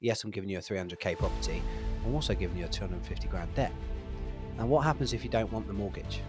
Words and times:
yes, 0.00 0.24
I'm 0.24 0.30
giving 0.30 0.50
you 0.50 0.58
a 0.58 0.60
300k 0.60 1.18
property, 1.18 1.62
I'm 2.04 2.14
also 2.14 2.34
giving 2.34 2.56
you 2.56 2.64
a 2.64 2.68
250 2.68 3.28
grand 3.28 3.54
debt. 3.54 3.72
Now, 4.58 4.66
what 4.66 4.84
happens 4.84 5.12
if 5.12 5.24
you 5.24 5.30
don't 5.30 5.52
want 5.52 5.66
the 5.66 5.72
mortgage? 5.72 6.22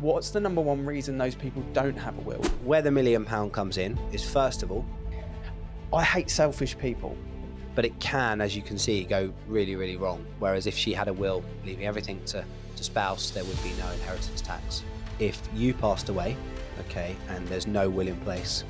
What's 0.00 0.30
the 0.30 0.40
number 0.40 0.60
one 0.60 0.86
reason 0.86 1.18
those 1.18 1.34
people 1.34 1.62
don't 1.72 1.96
have 1.96 2.16
a 2.18 2.20
will? 2.22 2.42
Where 2.64 2.82
the 2.82 2.90
million 2.90 3.24
pound 3.24 3.52
comes 3.52 3.78
in 3.78 3.98
is 4.12 4.28
first 4.28 4.62
of 4.62 4.70
all, 4.70 4.86
I 5.92 6.04
hate 6.04 6.30
selfish 6.30 6.76
people. 6.78 7.16
but 7.78 7.84
it 7.84 8.00
can, 8.00 8.40
as 8.40 8.56
you 8.56 8.60
can 8.60 8.76
see, 8.76 9.04
go 9.04 9.32
really, 9.46 9.76
really 9.76 9.96
wrong. 9.96 10.26
Whereas 10.40 10.66
if 10.66 10.76
she 10.76 10.92
had 10.92 11.06
a 11.06 11.12
will 11.12 11.44
leaving 11.64 11.86
everything 11.86 12.20
to, 12.24 12.44
to 12.74 12.82
spouse, 12.82 13.30
there 13.30 13.44
would 13.44 13.62
be 13.62 13.70
no 13.78 13.88
inheritance 13.92 14.40
tax. 14.40 14.82
If 15.20 15.40
you 15.54 15.74
passed 15.74 16.08
away, 16.08 16.36
okay, 16.80 17.14
and 17.28 17.46
there's 17.46 17.68
no 17.68 17.88
will 17.88 18.08
in 18.08 18.16
place, 18.22 18.64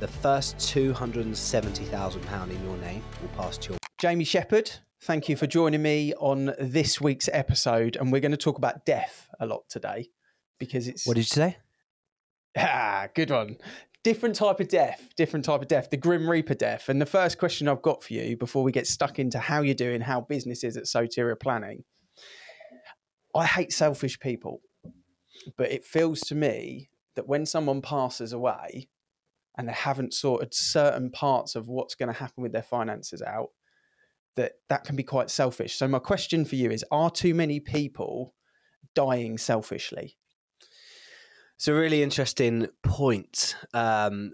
the 0.00 0.08
first 0.08 0.56
£270,000 0.56 2.50
in 2.50 2.64
your 2.64 2.78
name 2.78 3.02
will 3.20 3.28
pass 3.36 3.58
to 3.58 3.72
your 3.72 3.78
Jamie 4.04 4.24
Shepherd, 4.24 4.70
thank 5.00 5.30
you 5.30 5.36
for 5.36 5.46
joining 5.46 5.80
me 5.80 6.12
on 6.16 6.52
this 6.60 7.00
week's 7.00 7.30
episode. 7.32 7.96
And 7.96 8.12
we're 8.12 8.20
going 8.20 8.32
to 8.32 8.36
talk 8.36 8.58
about 8.58 8.84
death 8.84 9.30
a 9.40 9.46
lot 9.46 9.62
today 9.70 10.10
because 10.58 10.88
it's. 10.88 11.06
What 11.06 11.14
did 11.14 11.20
you 11.20 11.24
say? 11.24 11.56
Ah, 12.54 13.08
good 13.14 13.30
one. 13.30 13.56
Different 14.02 14.34
type 14.34 14.60
of 14.60 14.68
death, 14.68 15.08
different 15.16 15.46
type 15.46 15.62
of 15.62 15.68
death, 15.68 15.88
the 15.88 15.96
Grim 15.96 16.28
Reaper 16.28 16.52
death. 16.52 16.90
And 16.90 17.00
the 17.00 17.06
first 17.06 17.38
question 17.38 17.66
I've 17.66 17.80
got 17.80 18.02
for 18.02 18.12
you 18.12 18.36
before 18.36 18.62
we 18.62 18.72
get 18.72 18.86
stuck 18.86 19.18
into 19.18 19.38
how 19.38 19.62
you're 19.62 19.74
doing, 19.74 20.02
how 20.02 20.20
business 20.20 20.64
is 20.64 20.76
at 20.76 20.84
Soteria 20.84 21.40
Planning. 21.40 21.84
I 23.34 23.46
hate 23.46 23.72
selfish 23.72 24.20
people, 24.20 24.60
but 25.56 25.72
it 25.72 25.82
feels 25.82 26.20
to 26.24 26.34
me 26.34 26.90
that 27.16 27.26
when 27.26 27.46
someone 27.46 27.80
passes 27.80 28.34
away 28.34 28.90
and 29.56 29.66
they 29.66 29.72
haven't 29.72 30.12
sorted 30.12 30.52
certain 30.52 31.10
parts 31.10 31.54
of 31.54 31.68
what's 31.68 31.94
going 31.94 32.12
to 32.12 32.18
happen 32.18 32.42
with 32.42 32.52
their 32.52 32.60
finances 32.60 33.22
out, 33.22 33.48
that 34.36 34.52
that 34.68 34.84
can 34.84 34.96
be 34.96 35.02
quite 35.02 35.30
selfish. 35.30 35.76
So 35.76 35.88
my 35.88 35.98
question 35.98 36.44
for 36.44 36.56
you 36.56 36.70
is: 36.70 36.84
Are 36.90 37.10
too 37.10 37.34
many 37.34 37.60
people 37.60 38.34
dying 38.94 39.38
selfishly? 39.38 40.16
It's 41.56 41.68
a 41.68 41.74
really 41.74 42.02
interesting 42.02 42.68
point, 42.82 43.56
um, 43.72 44.32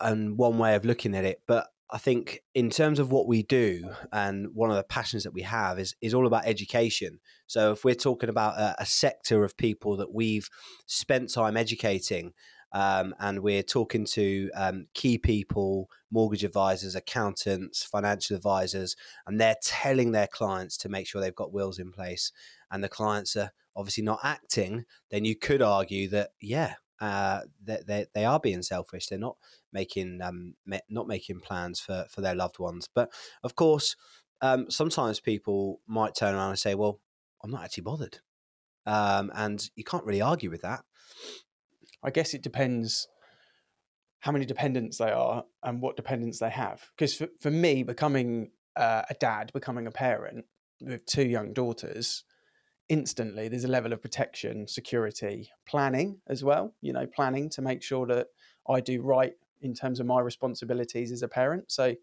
and 0.00 0.36
one 0.36 0.58
way 0.58 0.74
of 0.74 0.84
looking 0.84 1.14
at 1.14 1.24
it. 1.24 1.40
But 1.46 1.68
I 1.90 1.98
think 1.98 2.42
in 2.54 2.68
terms 2.68 2.98
of 2.98 3.10
what 3.10 3.26
we 3.26 3.42
do, 3.42 3.90
and 4.12 4.48
one 4.52 4.70
of 4.70 4.76
the 4.76 4.82
passions 4.82 5.22
that 5.22 5.32
we 5.32 5.42
have 5.42 5.78
is 5.78 5.94
is 6.02 6.14
all 6.14 6.26
about 6.26 6.46
education. 6.46 7.20
So 7.46 7.72
if 7.72 7.84
we're 7.84 7.94
talking 7.94 8.28
about 8.28 8.58
a, 8.58 8.82
a 8.82 8.86
sector 8.86 9.44
of 9.44 9.56
people 9.56 9.96
that 9.96 10.12
we've 10.12 10.48
spent 10.86 11.32
time 11.32 11.56
educating, 11.56 12.34
um, 12.72 13.14
and 13.18 13.40
we're 13.40 13.62
talking 13.62 14.04
to 14.06 14.50
um, 14.54 14.86
key 14.94 15.18
people, 15.18 15.90
mortgage 16.10 16.44
advisors, 16.44 16.94
accountants, 16.94 17.82
financial 17.82 18.36
advisors, 18.36 18.96
and 19.26 19.40
they're 19.40 19.56
telling 19.62 20.12
their 20.12 20.26
clients 20.26 20.76
to 20.78 20.88
make 20.88 21.06
sure 21.06 21.20
they've 21.20 21.34
got 21.34 21.52
wills 21.52 21.78
in 21.78 21.92
place, 21.92 22.32
and 22.70 22.82
the 22.82 22.88
clients 22.88 23.36
are 23.36 23.52
obviously 23.78 24.02
not 24.02 24.18
acting, 24.24 24.84
then 25.10 25.24
you 25.24 25.36
could 25.36 25.62
argue 25.62 26.08
that 26.08 26.30
yeah, 26.40 26.74
uh, 27.00 27.42
they, 27.64 27.78
they 27.86 28.06
they 28.12 28.24
are 28.24 28.40
being 28.40 28.62
selfish. 28.62 29.06
They're 29.06 29.18
not 29.18 29.36
making 29.72 30.20
um 30.20 30.54
not 30.90 31.06
making 31.06 31.40
plans 31.40 31.80
for 31.80 32.06
for 32.10 32.20
their 32.20 32.34
loved 32.34 32.58
ones. 32.58 32.88
But 32.92 33.10
of 33.42 33.54
course, 33.54 33.96
um, 34.42 34.70
sometimes 34.70 35.20
people 35.20 35.80
might 35.86 36.14
turn 36.16 36.34
around 36.34 36.50
and 36.50 36.58
say, 36.58 36.74
"Well, 36.74 37.00
I'm 37.42 37.52
not 37.52 37.62
actually 37.62 37.84
bothered," 37.84 38.18
um, 38.84 39.30
and 39.34 39.70
you 39.76 39.84
can't 39.84 40.04
really 40.04 40.20
argue 40.20 40.50
with 40.50 40.62
that. 40.62 40.84
I 42.02 42.10
guess 42.10 42.34
it 42.34 42.42
depends 42.42 43.08
how 44.20 44.32
many 44.32 44.44
dependents 44.44 44.98
they 44.98 45.10
are 45.10 45.44
and 45.62 45.80
what 45.80 45.96
dependents 45.96 46.38
they 46.38 46.50
have. 46.50 46.82
Because 46.96 47.14
for, 47.14 47.28
for 47.40 47.50
me, 47.50 47.82
becoming 47.82 48.50
uh, 48.76 49.02
a 49.08 49.14
dad, 49.14 49.52
becoming 49.52 49.86
a 49.86 49.92
parent 49.92 50.44
with 50.80 51.06
two 51.06 51.26
young 51.26 51.52
daughters, 51.52 52.24
instantly 52.88 53.48
there's 53.48 53.64
a 53.64 53.68
level 53.68 53.92
of 53.92 54.02
protection, 54.02 54.66
security, 54.66 55.50
planning 55.66 56.20
as 56.28 56.42
well. 56.42 56.74
You 56.80 56.92
know, 56.92 57.06
planning 57.06 57.48
to 57.50 57.62
make 57.62 57.82
sure 57.82 58.06
that 58.06 58.28
I 58.68 58.80
do 58.80 59.02
right 59.02 59.34
in 59.60 59.74
terms 59.74 60.00
of 60.00 60.06
my 60.06 60.20
responsibilities 60.20 61.12
as 61.12 61.22
a 61.22 61.28
parent. 61.28 61.70
So 61.70 61.94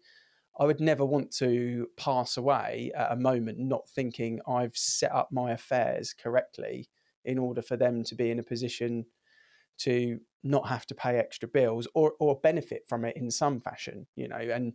I 0.58 0.64
would 0.64 0.80
never 0.80 1.04
want 1.04 1.30
to 1.36 1.88
pass 1.96 2.36
away 2.36 2.90
at 2.96 3.12
a 3.12 3.16
moment 3.16 3.58
not 3.58 3.88
thinking 3.90 4.40
I've 4.48 4.76
set 4.76 5.12
up 5.12 5.30
my 5.30 5.52
affairs 5.52 6.14
correctly 6.14 6.88
in 7.24 7.38
order 7.38 7.60
for 7.60 7.76
them 7.76 8.04
to 8.04 8.14
be 8.14 8.30
in 8.30 8.38
a 8.38 8.42
position 8.42 9.04
to 9.78 10.18
not 10.42 10.68
have 10.68 10.86
to 10.86 10.94
pay 10.94 11.18
extra 11.18 11.48
bills 11.48 11.88
or 11.94 12.12
or 12.20 12.38
benefit 12.40 12.82
from 12.88 13.04
it 13.04 13.16
in 13.16 13.30
some 13.30 13.60
fashion 13.60 14.06
you 14.14 14.28
know 14.28 14.36
and 14.36 14.74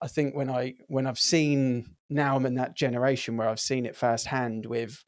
i 0.00 0.06
think 0.06 0.34
when 0.34 0.48
i 0.48 0.74
when 0.86 1.06
i've 1.06 1.18
seen 1.18 1.96
now 2.08 2.36
i'm 2.36 2.46
in 2.46 2.54
that 2.54 2.76
generation 2.76 3.36
where 3.36 3.48
i've 3.48 3.60
seen 3.60 3.84
it 3.84 3.96
firsthand 3.96 4.66
with 4.66 5.04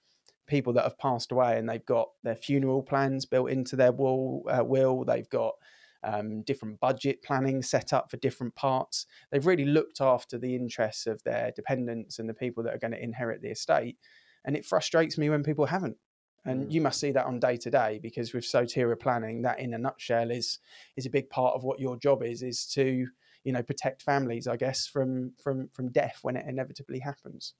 people 0.46 0.72
that 0.72 0.82
have 0.82 0.98
passed 0.98 1.30
away 1.30 1.58
and 1.58 1.68
they've 1.68 1.86
got 1.86 2.08
their 2.24 2.34
funeral 2.34 2.82
plans 2.82 3.24
built 3.24 3.50
into 3.50 3.76
their 3.76 3.92
will 3.92 4.42
uh, 4.50 4.64
will 4.64 5.04
they've 5.04 5.30
got 5.30 5.54
um, 6.02 6.40
different 6.42 6.80
budget 6.80 7.22
planning 7.22 7.62
set 7.62 7.92
up 7.92 8.10
for 8.10 8.16
different 8.16 8.54
parts. 8.54 9.04
They've 9.30 9.44
really 9.44 9.66
looked 9.66 10.00
after 10.00 10.38
the 10.38 10.56
interests 10.56 11.06
of 11.06 11.22
their 11.24 11.52
dependents 11.54 12.18
and 12.18 12.26
the 12.26 12.32
people 12.32 12.62
that 12.64 12.74
are 12.74 12.78
going 12.78 12.92
to 12.92 13.04
inherit 13.04 13.42
the 13.42 13.50
estate 13.50 13.98
and 14.44 14.56
it 14.56 14.64
frustrates 14.64 15.18
me 15.18 15.30
when 15.30 15.42
people 15.42 15.66
haven't 15.66 15.96
and 16.44 16.70
Mm. 16.70 16.72
you 16.72 16.80
must 16.80 17.00
see 17.00 17.12
that 17.12 17.26
on 17.26 17.38
day 17.40 17.56
to 17.58 17.70
day 17.70 17.98
because 18.02 18.32
with 18.32 18.44
Soteria 18.44 18.98
planning, 18.98 19.42
that 19.42 19.60
in 19.60 19.74
a 19.74 19.78
nutshell 19.78 20.30
is 20.30 20.58
is 20.96 21.06
a 21.06 21.10
big 21.10 21.30
part 21.30 21.54
of 21.54 21.64
what 21.64 21.80
your 21.80 21.96
job 21.96 22.22
is 22.22 22.42
is 22.42 22.66
to 22.68 23.08
you 23.44 23.52
know 23.52 23.62
protect 23.62 24.02
families, 24.02 24.46
I 24.46 24.56
guess, 24.56 24.86
from 24.86 25.34
from 25.42 25.68
from 25.68 25.90
death 25.92 26.18
when 26.22 26.36
it 26.36 26.46
inevitably 26.46 27.00
happens. 27.00 27.54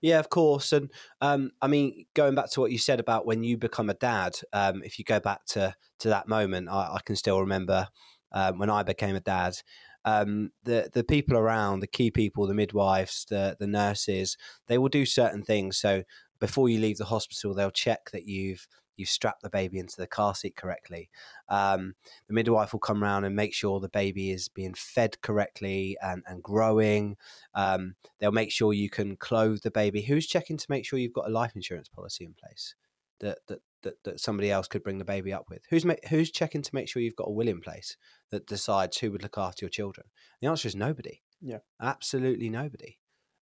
Yeah, 0.00 0.18
of 0.18 0.28
course. 0.30 0.72
And 0.72 0.90
um, 1.20 1.52
I 1.62 1.66
mean, 1.68 2.06
going 2.14 2.34
back 2.34 2.50
to 2.50 2.60
what 2.60 2.72
you 2.72 2.78
said 2.78 3.00
about 3.00 3.26
when 3.26 3.42
you 3.44 3.56
become 3.56 3.90
a 3.90 3.94
dad, 3.94 4.38
um, 4.52 4.82
if 4.82 4.98
you 4.98 5.04
go 5.04 5.20
back 5.20 5.44
to 5.46 5.74
to 6.00 6.08
that 6.08 6.28
moment, 6.28 6.68
I, 6.68 6.94
I 6.94 7.00
can 7.04 7.16
still 7.16 7.40
remember 7.40 7.88
um, 8.32 8.58
when 8.58 8.70
I 8.70 8.82
became 8.82 9.16
a 9.16 9.20
dad. 9.20 9.56
Um, 10.04 10.52
the 10.62 10.88
the 10.92 11.02
people 11.02 11.36
around, 11.36 11.80
the 11.80 11.86
key 11.88 12.10
people, 12.10 12.46
the 12.46 12.54
midwives, 12.54 13.24
the 13.28 13.56
the 13.58 13.66
nurses, 13.66 14.36
they 14.68 14.78
will 14.78 14.88
do 14.88 15.04
certain 15.04 15.42
things. 15.42 15.78
So 15.78 16.04
before 16.38 16.68
you 16.68 16.78
leave 16.80 16.98
the 16.98 17.04
hospital, 17.04 17.54
they'll 17.54 17.70
check 17.70 18.10
that 18.12 18.26
you've 18.26 18.66
you've 18.96 19.08
strapped 19.08 19.42
the 19.42 19.50
baby 19.50 19.78
into 19.78 19.96
the 19.96 20.06
car 20.06 20.34
seat 20.34 20.56
correctly. 20.56 21.10
Um, 21.48 21.94
the 22.28 22.34
midwife 22.34 22.72
will 22.72 22.80
come 22.80 23.02
around 23.02 23.24
and 23.24 23.36
make 23.36 23.54
sure 23.54 23.78
the 23.78 23.88
baby 23.88 24.30
is 24.30 24.48
being 24.48 24.74
fed 24.74 25.20
correctly 25.20 25.96
and, 26.02 26.22
and 26.26 26.42
growing. 26.42 27.16
Um, 27.54 27.94
they'll 28.18 28.32
make 28.32 28.50
sure 28.50 28.72
you 28.72 28.90
can 28.90 29.16
clothe 29.16 29.60
the 29.62 29.70
baby. 29.70 30.02
Who's 30.02 30.26
checking 30.26 30.56
to 30.56 30.66
make 30.68 30.86
sure 30.86 30.98
you've 30.98 31.12
got 31.12 31.28
a 31.28 31.32
life 31.32 31.52
insurance 31.54 31.88
policy 31.88 32.24
in 32.24 32.34
place 32.34 32.74
that 33.20 33.38
that 33.48 33.60
that, 33.82 34.02
that 34.04 34.20
somebody 34.20 34.50
else 34.50 34.66
could 34.66 34.82
bring 34.82 34.98
the 34.98 35.04
baby 35.04 35.32
up 35.32 35.46
with? 35.48 35.62
Who's 35.70 35.84
ma- 35.84 35.94
who's 36.08 36.30
checking 36.30 36.62
to 36.62 36.74
make 36.74 36.88
sure 36.88 37.02
you've 37.02 37.16
got 37.16 37.28
a 37.28 37.32
will 37.32 37.48
in 37.48 37.60
place 37.60 37.96
that 38.30 38.46
decides 38.46 38.98
who 38.98 39.12
would 39.12 39.22
look 39.22 39.38
after 39.38 39.64
your 39.64 39.70
children? 39.70 40.06
The 40.40 40.48
answer 40.48 40.68
is 40.68 40.74
nobody. 40.74 41.22
Yeah. 41.42 41.58
absolutely 41.82 42.48
nobody. 42.48 42.98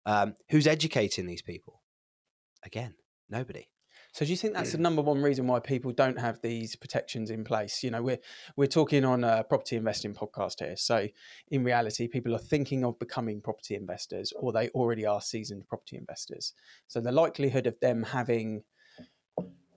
Um, 0.06 0.34
who's 0.50 0.68
educating 0.68 1.28
these 1.28 1.44
people? 1.44 1.83
Again, 2.66 2.96
nobody. 3.30 3.68
So 4.14 4.26
do 4.26 4.32
you 4.32 4.38
think 4.38 4.54
that's 4.54 4.72
the 4.72 4.78
mm. 4.78 4.82
number 4.82 5.02
one 5.02 5.24
reason 5.24 5.48
why 5.48 5.60
people 5.60 5.92
don't 5.92 6.20
have 6.20 6.40
these 6.42 6.76
protections 6.76 7.32
in 7.32 7.44
place? 7.44 7.82
You 7.82 7.90
know, 7.90 8.04
we're 8.04 8.20
we're 8.56 8.68
talking 8.68 9.04
on 9.06 9.24
a 9.24 9.44
property 9.44 9.76
investing 9.76 10.14
podcast 10.14 10.60
here. 10.60 10.78
So 10.78 11.08
in 11.50 11.64
reality, 11.64 12.08
people 12.08 12.36
are 12.36 12.40
thinking 12.40 12.86
of 12.86 13.00
becoming 13.00 13.42
property 13.42 13.74
investors 13.74 14.32
or 14.36 14.52
they 14.52 14.70
already 14.70 15.06
are 15.06 15.20
seasoned 15.20 15.68
property 15.68 15.98
investors. 15.98 16.54
So 16.88 17.02
the 17.02 17.12
likelihood 17.12 17.66
of 17.66 17.80
them 17.80 18.04
having 18.04 18.64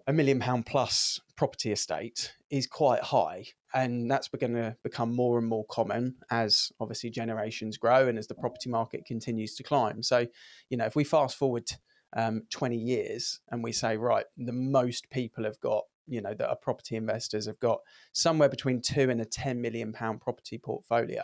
a 0.06 0.12
million 0.12 0.38
pound 0.38 0.66
plus 0.66 1.20
property 1.36 1.72
estate 1.72 2.34
is 2.50 2.66
quite 2.66 3.02
high. 3.02 3.46
And 3.74 4.10
that's 4.10 4.28
going 4.28 4.54
to 4.54 4.76
become 4.84 5.14
more 5.14 5.38
and 5.38 5.46
more 5.46 5.64
common 5.66 6.16
as 6.30 6.70
obviously 6.78 7.10
generations 7.10 7.76
grow 7.76 8.06
and 8.06 8.18
as 8.18 8.26
the 8.26 8.34
property 8.34 8.70
market 8.70 9.04
continues 9.04 9.54
to 9.56 9.62
climb. 9.62 10.02
So, 10.02 10.26
you 10.70 10.76
know, 10.76 10.84
if 10.84 10.94
we 10.94 11.04
fast 11.04 11.36
forward 11.36 11.70
um, 12.16 12.42
20 12.50 12.76
years 12.76 13.40
and 13.50 13.62
we 13.62 13.72
say, 13.72 13.96
right, 13.96 14.24
the 14.36 14.52
most 14.52 15.08
people 15.10 15.44
have 15.44 15.60
got, 15.60 15.84
you 16.08 16.22
know, 16.22 16.34
that 16.34 16.48
are 16.48 16.56
property 16.56 16.96
investors 16.96 17.46
have 17.46 17.60
got 17.60 17.78
somewhere 18.12 18.48
between 18.48 18.80
two 18.80 19.10
and 19.10 19.20
a 19.20 19.24
10 19.24 19.60
million 19.60 19.92
pound 19.92 20.20
property 20.20 20.58
portfolio. 20.58 21.22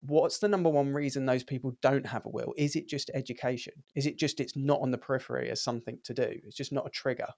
What's 0.00 0.38
the 0.38 0.48
number 0.48 0.68
one 0.68 0.92
reason 0.92 1.26
those 1.26 1.44
people 1.44 1.76
don't 1.80 2.06
have 2.06 2.26
a 2.26 2.28
will? 2.28 2.54
Is 2.56 2.76
it 2.76 2.88
just 2.88 3.10
education? 3.14 3.72
Is 3.94 4.06
it 4.06 4.18
just 4.18 4.40
it's 4.40 4.56
not 4.56 4.80
on 4.80 4.90
the 4.90 4.98
periphery 4.98 5.50
as 5.50 5.62
something 5.62 5.98
to 6.04 6.14
do? 6.14 6.28
It's 6.44 6.56
just 6.56 6.72
not 6.72 6.86
a 6.86 6.90
trigger. 6.90 7.28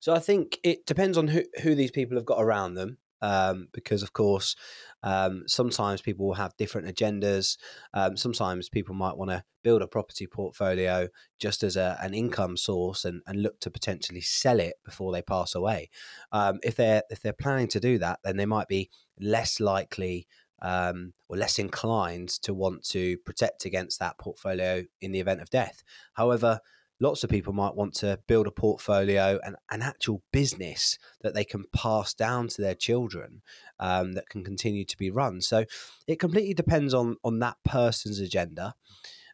So 0.00 0.12
I 0.12 0.18
think 0.18 0.58
it 0.64 0.86
depends 0.86 1.18
on 1.18 1.28
who, 1.28 1.42
who 1.62 1.74
these 1.74 1.92
people 1.92 2.16
have 2.16 2.26
got 2.26 2.42
around 2.42 2.74
them. 2.74 2.98
Um, 3.24 3.68
because 3.72 4.02
of 4.02 4.12
course, 4.12 4.54
um, 5.02 5.44
sometimes 5.46 6.02
people 6.02 6.26
will 6.26 6.34
have 6.34 6.56
different 6.58 6.94
agendas. 6.94 7.56
Um, 7.94 8.18
sometimes 8.18 8.68
people 8.68 8.94
might 8.94 9.16
want 9.16 9.30
to 9.30 9.44
build 9.62 9.80
a 9.80 9.86
property 9.86 10.26
portfolio 10.26 11.08
just 11.38 11.62
as 11.62 11.76
a, 11.76 11.96
an 12.02 12.12
income 12.12 12.58
source 12.58 13.06
and, 13.06 13.22
and 13.26 13.42
look 13.42 13.60
to 13.60 13.70
potentially 13.70 14.20
sell 14.20 14.60
it 14.60 14.74
before 14.84 15.10
they 15.10 15.22
pass 15.22 15.54
away. 15.54 15.88
Um, 16.32 16.58
if 16.62 16.76
they're 16.76 17.02
if 17.08 17.22
they're 17.22 17.32
planning 17.32 17.68
to 17.68 17.80
do 17.80 17.96
that, 17.98 18.18
then 18.24 18.36
they 18.36 18.46
might 18.46 18.68
be 18.68 18.90
less 19.18 19.58
likely 19.58 20.26
um, 20.60 21.14
or 21.28 21.38
less 21.38 21.58
inclined 21.58 22.28
to 22.42 22.52
want 22.52 22.84
to 22.90 23.16
protect 23.24 23.64
against 23.64 24.00
that 24.00 24.18
portfolio 24.18 24.84
in 25.00 25.12
the 25.12 25.20
event 25.20 25.40
of 25.40 25.48
death. 25.48 25.82
However, 26.12 26.60
lots 27.00 27.24
of 27.24 27.30
people 27.30 27.52
might 27.52 27.74
want 27.74 27.94
to 27.94 28.18
build 28.26 28.46
a 28.46 28.52
portfolio 28.52 29.38
and 29.44 29.56
an 29.70 29.82
actual 29.82 30.22
business 30.32 30.98
that 31.22 31.34
they 31.34 31.44
can 31.44 31.64
pass 31.74 32.14
down 32.14 32.48
to 32.48 32.62
their 32.62 32.74
children 32.74 33.42
um, 33.80 34.12
that 34.12 34.28
can 34.28 34.44
continue 34.44 34.84
to 34.84 34.96
be 34.96 35.10
run. 35.10 35.40
So 35.40 35.64
it 36.06 36.20
completely 36.20 36.54
depends 36.54 36.94
on 36.94 37.16
on 37.24 37.38
that 37.40 37.56
person's 37.64 38.20
agenda. 38.20 38.74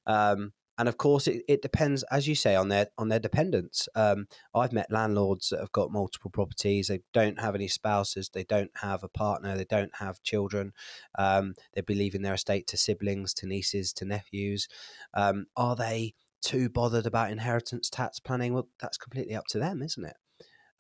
Um, 0.07 0.53
and 0.81 0.89
of 0.89 0.97
course, 0.97 1.27
it, 1.27 1.43
it 1.47 1.61
depends, 1.61 2.05
as 2.05 2.27
you 2.27 2.35
say, 2.35 2.57
on 2.57 2.69
their 2.69 2.87
on 2.97 3.11
their 3.11 3.19
dependents. 3.19 3.87
Um, 3.95 4.29
I've 4.55 4.73
met 4.73 4.91
landlords 4.91 5.51
that 5.51 5.61
have 5.61 5.73
got 5.73 5.93
multiple 5.93 6.31
properties. 6.31 6.89
They 6.89 7.01
don't 7.12 7.39
have 7.39 7.55
any 7.55 7.69
spouses. 7.69 8.31
They 8.31 8.45
don't 8.45 8.71
have 8.77 9.05
a 9.05 9.09
partner. 9.09 9.59
They 9.59 9.67
don't 9.67 9.95
have 9.97 10.23
children. 10.23 10.73
Um, 11.19 11.53
they'd 11.75 11.85
be 11.85 11.95
leaving 11.95 12.23
their 12.23 12.33
estate 12.33 12.67
to 12.69 12.79
siblings, 12.79 13.35
to 13.35 13.47
nieces, 13.47 13.93
to 13.93 14.07
nephews. 14.07 14.69
Um, 15.12 15.49
are 15.55 15.77
they 15.77 16.15
too 16.40 16.69
bothered 16.69 17.06
about 17.06 17.31
inheritance 17.31 17.90
tax 17.90 18.20
planning? 18.20 18.54
Well, 18.54 18.69
that's 18.81 18.98
completely 18.98 19.34
up 19.34 19.46
to 19.48 19.58
them, 19.58 19.82
isn't 19.82 20.04
it? 20.04 20.16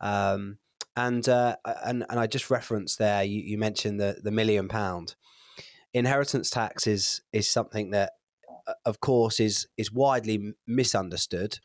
Um, 0.00 0.58
and 0.96 1.28
uh, 1.28 1.56
and 1.64 2.04
and 2.08 2.18
I 2.18 2.26
just 2.26 2.50
referenced 2.50 2.98
there. 2.98 3.22
You, 3.22 3.40
you 3.40 3.58
mentioned 3.58 4.00
the 4.00 4.20
the 4.22 4.30
million 4.30 4.68
pound 4.68 5.14
inheritance 5.92 6.50
tax 6.50 6.86
is 6.86 7.22
is 7.32 7.48
something 7.48 7.90
that 7.90 8.12
of 8.84 9.00
course, 9.00 9.40
is 9.40 9.66
is 9.76 9.92
widely 9.92 10.54
misunderstood. 10.66 11.58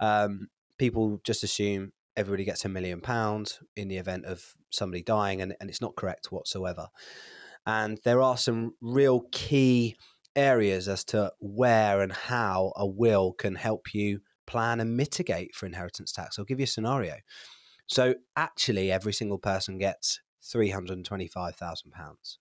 Um, 0.00 0.48
people 0.78 1.20
just 1.24 1.42
assume 1.42 1.92
everybody 2.16 2.44
gets 2.44 2.64
a 2.64 2.68
million 2.68 3.00
pounds 3.00 3.60
in 3.76 3.88
the 3.88 3.96
event 3.96 4.24
of 4.24 4.54
somebody 4.70 5.02
dying, 5.02 5.40
and, 5.40 5.54
and 5.60 5.70
it's 5.70 5.80
not 5.80 5.96
correct 5.96 6.32
whatsoever. 6.32 6.88
And 7.66 7.98
there 8.04 8.22
are 8.22 8.36
some 8.36 8.74
real 8.80 9.24
key 9.30 9.96
areas 10.38 10.88
as 10.88 11.04
to 11.04 11.32
where 11.40 12.00
and 12.00 12.12
how 12.12 12.72
a 12.76 12.86
will 12.86 13.32
can 13.32 13.56
help 13.56 13.92
you 13.92 14.20
plan 14.46 14.80
and 14.80 14.96
mitigate 14.96 15.54
for 15.54 15.66
inheritance 15.66 16.12
tax. 16.12 16.38
I'll 16.38 16.44
give 16.44 16.60
you 16.60 16.64
a 16.64 16.68
scenario. 16.68 17.16
So, 17.86 18.14
actually, 18.36 18.92
every 18.92 19.12
single 19.12 19.38
person 19.38 19.78
gets 19.78 20.20
£325,000. 20.44 22.38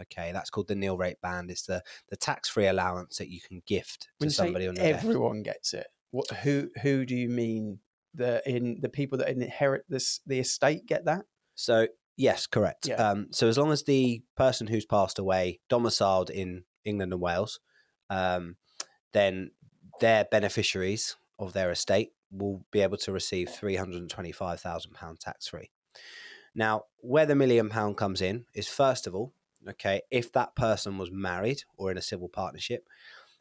Okay, 0.00 0.30
that's 0.32 0.50
called 0.50 0.68
the 0.68 0.76
nil 0.76 0.96
rate 0.96 1.20
band. 1.20 1.50
It's 1.50 1.62
the 1.62 1.82
the 2.08 2.16
tax 2.16 2.48
free 2.48 2.68
allowance 2.68 3.18
that 3.18 3.30
you 3.30 3.40
can 3.40 3.62
gift 3.66 4.08
when 4.18 4.28
to 4.28 4.34
somebody 4.34 4.68
on 4.68 4.76
your 4.76 4.84
Everyone 4.84 5.42
death. 5.42 5.54
gets 5.54 5.74
it. 5.74 5.88
What? 6.12 6.30
Who? 6.30 6.68
Who 6.82 7.04
do 7.04 7.16
you 7.16 7.28
mean? 7.28 7.80
The 8.14 8.40
in 8.48 8.78
the 8.80 8.88
people 8.88 9.18
that 9.18 9.28
inherit 9.28 9.84
this 9.88 10.20
the 10.24 10.38
estate 10.38 10.86
get 10.86 11.04
that? 11.06 11.24
So 11.56 11.88
yes, 12.16 12.46
correct. 12.46 12.86
Yeah. 12.86 12.94
Um, 12.94 13.26
so 13.32 13.48
as 13.48 13.58
long 13.58 13.72
as 13.72 13.82
the 13.82 14.22
person 14.36 14.68
who's 14.68 14.86
passed 14.86 15.18
away 15.18 15.58
domiciled 15.68 16.30
in 16.30 16.62
England 16.88 17.12
and 17.12 17.22
Wales, 17.22 17.60
um, 18.10 18.56
then 19.12 19.50
their 20.00 20.24
beneficiaries 20.24 21.16
of 21.38 21.52
their 21.52 21.70
estate 21.70 22.12
will 22.30 22.64
be 22.70 22.80
able 22.80 22.96
to 22.98 23.12
receive 23.12 23.48
three 23.48 23.76
hundred 23.76 24.00
and 24.00 24.10
twenty 24.10 24.32
five 24.32 24.60
thousand 24.60 24.92
pound 24.92 25.20
tax 25.20 25.48
free. 25.48 25.70
Now, 26.54 26.84
where 26.98 27.26
the 27.26 27.34
million 27.34 27.68
pound 27.68 27.96
comes 27.96 28.20
in 28.20 28.46
is 28.54 28.68
first 28.68 29.06
of 29.06 29.14
all 29.14 29.32
okay, 29.66 30.02
if 30.10 30.32
that 30.32 30.54
person 30.54 30.98
was 30.98 31.10
married 31.10 31.62
or 31.76 31.90
in 31.90 31.98
a 31.98 32.02
civil 32.02 32.28
partnership, 32.28 32.88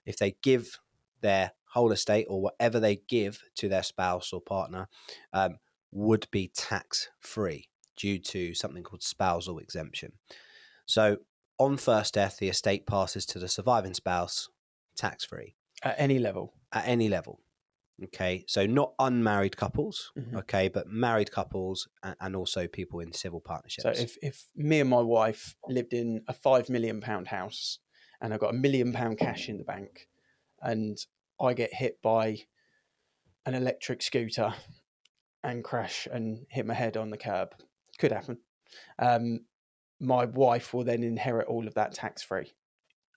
if 0.06 0.18
they 0.18 0.36
give 0.42 0.80
their 1.22 1.52
whole 1.70 1.92
estate 1.92 2.26
or 2.30 2.42
whatever 2.42 2.80
they 2.80 3.02
give 3.08 3.44
to 3.56 3.70
their 3.70 3.84
spouse 3.84 4.32
or 4.34 4.42
partner 4.42 4.88
um, 5.34 5.58
would 5.92 6.28
be 6.32 6.52
tax 6.56 7.10
free 7.20 7.70
due 7.96 8.20
to 8.20 8.54
something 8.54 8.84
called 8.84 9.04
spousal 9.04 9.60
exemption. 9.60 10.14
So, 10.86 11.18
on 11.60 11.78
first 11.78 12.14
death, 12.14 12.38
the 12.38 12.50
estate 12.50 12.86
passes 12.86 13.26
to 13.28 13.40
the 13.40 13.48
surviving 13.48 13.94
spouse 13.94 14.50
tax 14.96 15.26
free. 15.26 15.56
At 15.84 15.96
any 15.98 16.20
level? 16.20 16.54
At 16.72 16.88
any 16.88 17.10
level. 17.10 17.42
Okay, 18.04 18.46
so 18.48 18.68
not 18.68 18.94
unmarried 19.00 19.58
couples, 19.58 20.12
mm-hmm. 20.18 20.38
okay, 20.38 20.68
but 20.68 20.88
married 20.88 21.32
couples 21.32 21.88
and, 22.22 22.36
also 22.36 22.68
people 22.68 23.00
in 23.00 23.12
civil 23.12 23.40
partnerships. 23.40 23.84
So 23.84 23.90
if, 23.90 24.18
if 24.22 24.46
me 24.56 24.80
and 24.82 24.90
my 24.90 25.02
wife 25.02 25.56
lived 25.68 25.94
in 25.94 26.22
a 26.28 26.34
five 26.34 26.70
million 26.70 27.02
pound 27.02 27.28
house 27.28 27.80
and 28.22 28.34
I've 28.34 28.40
got 28.40 28.54
a 28.54 28.58
million 28.58 28.94
pound 28.94 29.18
cash 29.18 29.50
in 29.50 29.58
the 29.58 29.64
bank 29.64 30.08
and 30.62 30.96
I 31.42 31.54
get 31.54 31.74
hit 31.74 32.00
by 32.04 32.38
an 33.48 33.56
electric 33.56 34.04
scooter 34.04 34.54
and 35.44 35.64
crash 35.64 36.08
and 36.12 36.46
hit 36.50 36.68
my 36.68 36.76
head 36.76 36.98
on 36.98 37.10
the 37.10 37.18
curb, 37.18 37.56
could 37.98 38.12
happen. 38.12 38.38
Um, 39.00 39.40
my 40.00 40.26
wife 40.26 40.74
will 40.74 40.84
then 40.84 41.04
inherit 41.04 41.48
all 41.48 41.68
of 41.68 41.74
that 41.76 41.94
tax 41.94 42.22
free. 42.24 42.54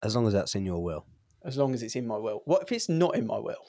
As 0.03 0.17
long 0.17 0.27
as 0.27 0.33
that's 0.33 0.55
in 0.55 0.65
your 0.65 0.83
will. 0.83 1.07
As 1.45 1.57
long 1.57 1.75
as 1.75 1.83
it's 1.83 1.97
in 1.97 2.07
my 2.07 2.17
will. 2.17 2.43
What 2.45 2.63
if 2.63 2.73
it's 2.73 2.89
not 2.89 3.17
in 3.17 3.27
my 3.27 3.39
will? 3.39 3.65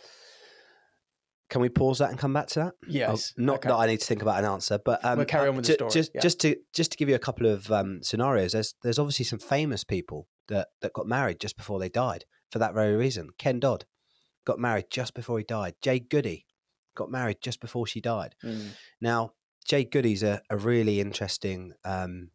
Can 1.49 1.61
we 1.61 1.67
pause 1.67 1.99
that 1.99 2.09
and 2.09 2.17
come 2.17 2.31
back 2.31 2.47
to 2.47 2.59
that? 2.59 2.73
Oh, 2.81 2.87
yes. 2.87 3.33
Oh, 3.37 3.41
not 3.43 3.55
okay. 3.55 3.69
that 3.69 3.75
I 3.75 3.85
need 3.85 3.99
to 3.99 4.05
think 4.05 4.21
about 4.21 4.39
an 4.39 4.45
answer, 4.45 4.79
but 4.83 5.03
um, 5.03 5.17
we'll 5.17 5.25
carry 5.25 5.49
on 5.49 5.57
with 5.57 5.65
the 5.65 5.73
story. 5.73 5.91
Just, 5.91 6.11
yeah. 6.15 6.21
just 6.21 6.39
to 6.41 6.55
just 6.73 6.91
to 6.93 6.97
give 6.97 7.09
you 7.09 7.15
a 7.15 7.19
couple 7.19 7.45
of 7.45 7.69
um, 7.71 8.01
scenarios. 8.01 8.53
There's 8.53 8.73
there's 8.83 8.97
obviously 8.97 9.25
some 9.25 9.39
famous 9.39 9.83
people 9.83 10.27
that 10.47 10.69
that 10.81 10.93
got 10.93 11.07
married 11.07 11.41
just 11.41 11.57
before 11.57 11.77
they 11.77 11.89
died 11.89 12.23
for 12.51 12.59
that 12.59 12.73
very 12.73 12.95
reason. 12.95 13.31
Ken 13.37 13.59
Dodd 13.59 13.83
got 14.45 14.59
married 14.59 14.85
just 14.89 15.13
before 15.13 15.37
he 15.39 15.43
died. 15.43 15.73
Jade 15.81 16.09
Goody 16.09 16.45
got 16.95 17.11
married 17.11 17.37
just 17.41 17.59
before 17.59 17.85
she 17.85 17.99
died. 17.99 18.35
Mm. 18.43 18.69
Now, 19.01 19.33
Jade 19.65 19.91
Goody's 19.91 20.23
a, 20.23 20.41
a 20.49 20.57
really 20.57 20.99
interesting 20.99 21.73
um, 21.83 22.29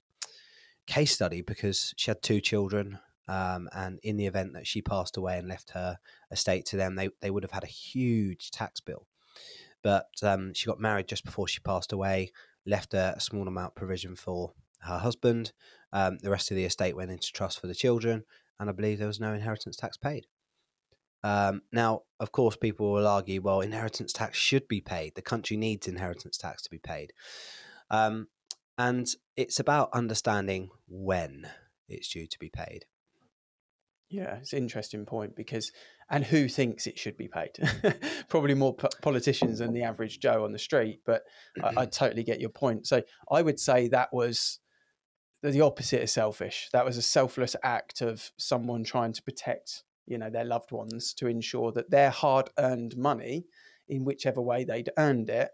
case 0.87 1.13
study 1.13 1.43
because 1.43 1.95
she 1.97 2.11
had 2.11 2.23
two 2.23 2.41
children. 2.41 2.99
Um, 3.29 3.69
and 3.73 3.99
in 4.05 4.17
the 4.17 4.27
event 4.27 4.53
that 4.53 4.69
she 4.69 4.81
passed 4.81 5.17
away 5.17 5.39
and 5.39 5.49
left 5.49 5.71
her 5.71 5.99
estate 6.31 6.65
to 6.67 6.77
them, 6.77 6.95
they, 6.95 7.09
they 7.21 7.31
would 7.31 7.43
have 7.43 7.53
had 7.53 7.65
a 7.65 7.69
huge 7.69 8.51
tax 8.53 8.81
bill. 8.81 9.07
But 9.83 10.09
um, 10.23 10.55
she 10.55 10.67
got 10.67 10.81
married 10.81 11.09
just 11.09 11.25
before 11.25 11.49
she 11.49 11.61
passed 11.61 11.93
away, 11.93 12.31
left 12.65 12.95
a, 12.95 13.15
a 13.17 13.21
small 13.21 13.49
amount 13.49 13.75
provision 13.75 14.15
for 14.17 14.53
her 14.81 14.99
husband. 14.99 15.53
Um, 15.93 16.19
the 16.23 16.31
rest 16.31 16.51
of 16.51 16.57
the 16.57 16.65
estate 16.65 16.97
went 16.97 17.11
into 17.11 17.33
trust 17.33 17.61
for 17.61 17.67
the 17.67 17.75
children, 17.75 18.25
and 18.61 18.69
I 18.69 18.73
believe 18.73 18.99
there 18.99 19.07
was 19.07 19.21
no 19.21 19.35
inheritance 19.35 19.77
tax 19.77 19.97
paid. 19.97 20.27
Um, 21.25 21.63
now, 21.73 22.03
of 22.21 22.31
course, 22.31 22.57
people 22.57 22.93
will 22.93 23.07
argue, 23.07 23.43
well, 23.43 23.61
inheritance 23.61 24.13
tax 24.13 24.39
should 24.39 24.69
be 24.69 24.81
paid. 24.81 25.15
The 25.15 25.23
country 25.23 25.57
needs 25.57 25.89
inheritance 25.89 26.37
tax 26.37 26.63
to 26.63 26.71
be 26.71 26.79
paid. 26.79 27.13
Um, 27.91 28.29
and 28.79 29.09
it's 29.37 29.61
about 29.61 29.91
understanding 29.93 30.71
when 30.89 31.49
it's 31.89 32.09
due 32.09 32.27
to 32.27 32.39
be 32.39 32.51
paid. 32.51 32.85
Yeah, 34.09 34.37
it's 34.37 34.53
an 34.53 34.61
interesting 34.61 35.05
point 35.05 35.35
because, 35.35 35.73
and 36.09 36.25
who 36.25 36.49
thinks 36.49 36.87
it 36.87 36.99
should 36.99 37.17
be 37.17 37.29
paid? 37.29 37.51
Probably 38.29 38.55
more 38.55 38.75
po- 38.75 38.89
politicians 39.03 39.59
than 39.59 39.73
the 39.73 39.83
average 39.83 40.21
Joe 40.21 40.45
on 40.45 40.53
the 40.53 40.59
street, 40.59 41.01
but 41.05 41.23
I, 41.63 41.83
I, 41.83 41.87
totally 41.91 42.23
get 42.23 42.41
your 42.41 42.51
point. 42.51 42.87
So 42.87 43.03
I 43.31 43.43
would 43.43 43.59
say 43.59 43.89
that 43.89 44.13
was 44.13 44.61
the 45.43 45.61
opposite 45.61 46.03
of 46.03 46.11
selfish. 46.11 46.69
That 46.73 46.85
was 46.85 46.97
a 46.97 47.03
selfless 47.03 47.57
act 47.65 48.01
of 48.01 48.31
someone 48.37 48.85
trying 48.85 49.13
to 49.13 49.23
protect, 49.23 49.83
you 50.07 50.19
know, 50.19 50.31
their 50.31 50.45
loved 50.45 50.71
ones 50.71 51.13
to 51.15 51.27
ensure 51.27 51.73
that 51.73 51.91
their 51.91 52.11
hard 52.11 52.51
earned 52.59 52.97
money, 52.97 53.47
in 53.89 54.05
whichever 54.05 54.41
way 54.41 54.65
they'd 54.65 54.91
earned 54.99 55.31
it, 55.31 55.51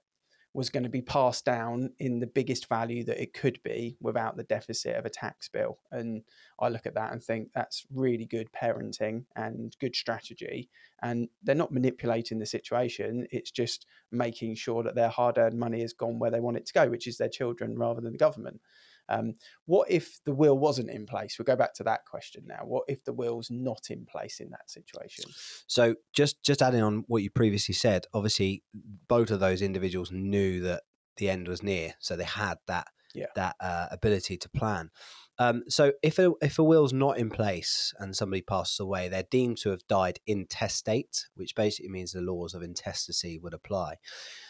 was 0.54 0.68
going 0.68 0.82
to 0.82 0.90
be 0.90 1.00
passed 1.00 1.44
down 1.46 1.90
in 1.98 2.20
the 2.20 2.26
biggest 2.26 2.68
value 2.68 3.02
that 3.04 3.20
it 3.20 3.32
could 3.32 3.58
be 3.62 3.96
without 4.00 4.36
the 4.36 4.42
deficit 4.44 4.96
of 4.96 5.06
a 5.06 5.10
tax 5.10 5.48
bill. 5.48 5.78
And 5.90 6.22
I 6.60 6.68
look 6.68 6.84
at 6.86 6.94
that 6.94 7.12
and 7.12 7.22
think 7.22 7.52
that's 7.54 7.86
really 7.92 8.26
good 8.26 8.48
parenting 8.52 9.24
and 9.34 9.74
good 9.80 9.96
strategy. 9.96 10.68
And 11.02 11.28
they're 11.42 11.54
not 11.54 11.72
manipulating 11.72 12.38
the 12.38 12.46
situation, 12.46 13.26
it's 13.30 13.50
just 13.50 13.86
making 14.10 14.56
sure 14.56 14.82
that 14.82 14.94
their 14.94 15.08
hard 15.08 15.38
earned 15.38 15.58
money 15.58 15.80
has 15.80 15.94
gone 15.94 16.18
where 16.18 16.30
they 16.30 16.40
want 16.40 16.58
it 16.58 16.66
to 16.66 16.74
go, 16.74 16.88
which 16.88 17.06
is 17.06 17.16
their 17.16 17.30
children 17.30 17.78
rather 17.78 18.00
than 18.00 18.12
the 18.12 18.18
government. 18.18 18.60
Um, 19.08 19.34
what 19.66 19.90
if 19.90 20.18
the 20.24 20.34
will 20.34 20.58
wasn't 20.58 20.90
in 20.90 21.06
place? 21.06 21.38
We'll 21.38 21.44
go 21.44 21.56
back 21.56 21.74
to 21.74 21.84
that 21.84 22.04
question 22.04 22.44
now. 22.46 22.60
What 22.64 22.84
if 22.88 23.04
the 23.04 23.12
will's 23.12 23.50
not 23.50 23.90
in 23.90 24.06
place 24.06 24.40
in 24.40 24.50
that 24.50 24.70
situation? 24.70 25.24
So 25.66 25.96
just 26.12 26.42
just 26.42 26.62
adding 26.62 26.82
on 26.82 27.04
what 27.08 27.22
you 27.22 27.30
previously 27.30 27.74
said, 27.74 28.06
obviously 28.14 28.62
both 29.08 29.30
of 29.30 29.40
those 29.40 29.62
individuals 29.62 30.10
knew 30.12 30.60
that 30.62 30.82
the 31.16 31.28
end 31.28 31.48
was 31.48 31.62
near, 31.62 31.94
so 31.98 32.16
they 32.16 32.24
had 32.24 32.56
that 32.66 32.88
yeah. 33.14 33.26
that 33.34 33.56
uh, 33.60 33.86
ability 33.90 34.36
to 34.38 34.48
plan. 34.48 34.90
Um, 35.38 35.64
so 35.68 35.92
if 36.02 36.18
a 36.18 36.32
if 36.40 36.58
a 36.58 36.64
will's 36.64 36.92
not 36.92 37.18
in 37.18 37.30
place 37.30 37.92
and 37.98 38.14
somebody 38.14 38.42
passes 38.42 38.80
away, 38.80 39.08
they're 39.08 39.24
deemed 39.30 39.58
to 39.58 39.70
have 39.70 39.86
died 39.88 40.18
intestate, 40.26 41.26
which 41.34 41.54
basically 41.54 41.90
means 41.90 42.12
the 42.12 42.20
laws 42.20 42.54
of 42.54 42.62
intestacy 42.62 43.38
would 43.38 43.54
apply. 43.54 43.96